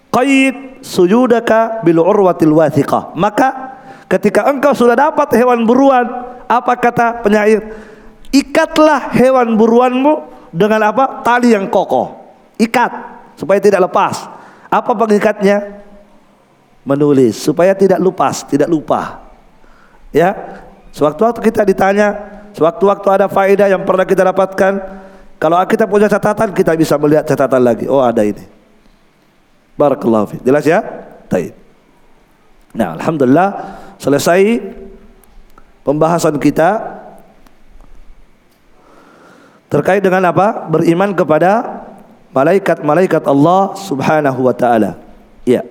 [0.10, 3.14] qaid sujudaka bil urwatil wathiqah.
[3.14, 3.78] Maka
[4.10, 6.08] ketika engkau sudah dapat hewan buruan,
[6.50, 7.62] apa kata penyair?
[8.34, 10.14] Ikatlah hewan buruanmu
[10.52, 11.24] dengan apa?
[11.24, 12.28] Tali yang kokoh.
[12.60, 12.92] Ikat
[13.40, 14.28] supaya tidak lepas.
[14.68, 15.87] Apa pengikatnya?
[16.88, 19.28] Menulis supaya tidak lepas, tidak lupa.
[20.16, 20.32] Ya.
[20.96, 22.16] Sewaktu-waktu kita ditanya,
[22.56, 24.74] sewaktu-waktu ada faedah yang pernah kita dapatkan,
[25.38, 27.86] kalau kita punya catatan kita bisa melihat catatan lagi.
[27.86, 28.42] Oh, ada ini.
[29.78, 30.42] Barakallahu.
[30.42, 30.82] Jelas ya?
[31.30, 31.54] Baik.
[32.74, 33.50] Nah, alhamdulillah
[34.02, 34.64] selesai
[35.86, 36.98] pembahasan kita
[39.70, 40.66] terkait dengan apa?
[40.66, 41.84] Beriman kepada
[42.34, 44.98] malaikat-malaikat Allah Subhanahu wa taala.
[45.46, 45.62] Ya.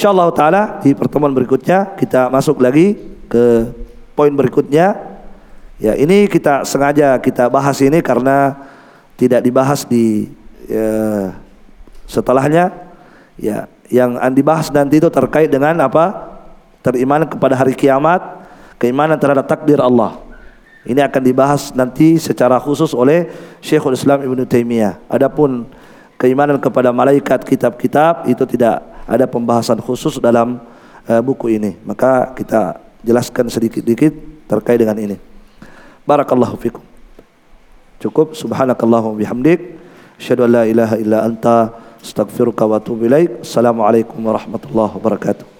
[0.00, 2.96] Insyaallah taala di pertemuan berikutnya kita masuk lagi
[3.28, 3.68] ke
[4.16, 4.96] poin berikutnya.
[5.76, 8.64] Ya, ini kita sengaja kita bahas ini karena
[9.20, 10.32] tidak dibahas di
[10.64, 11.36] ya,
[12.08, 12.72] setelahnya
[13.40, 16.32] Ya, yang dibahas nanti itu terkait dengan apa?
[16.80, 18.20] Teriman kepada hari kiamat,
[18.76, 20.16] keimanan terhadap takdir Allah.
[20.84, 23.28] Ini akan dibahas nanti secara khusus oleh
[23.60, 25.00] Syekhul Islam Ibn Taimiyah.
[25.08, 25.68] Adapun
[26.20, 30.60] keimanan kepada malaikat kitab-kitab itu tidak ada pembahasan khusus dalam
[31.08, 31.76] uh, buku ini.
[31.84, 34.12] Maka kita jelaskan sedikit-sedikit
[34.48, 35.16] terkait dengan ini.
[36.04, 36.84] Barakallahu fikum.
[38.00, 39.76] Cukup subhanakallahumma bihamdik
[40.16, 41.56] asyhadu an la ilaha illa anta
[42.00, 43.44] Astaghfiruka wa atubu ilaik.
[43.44, 45.59] Assalamualaikum warahmatullahi wabarakatuh.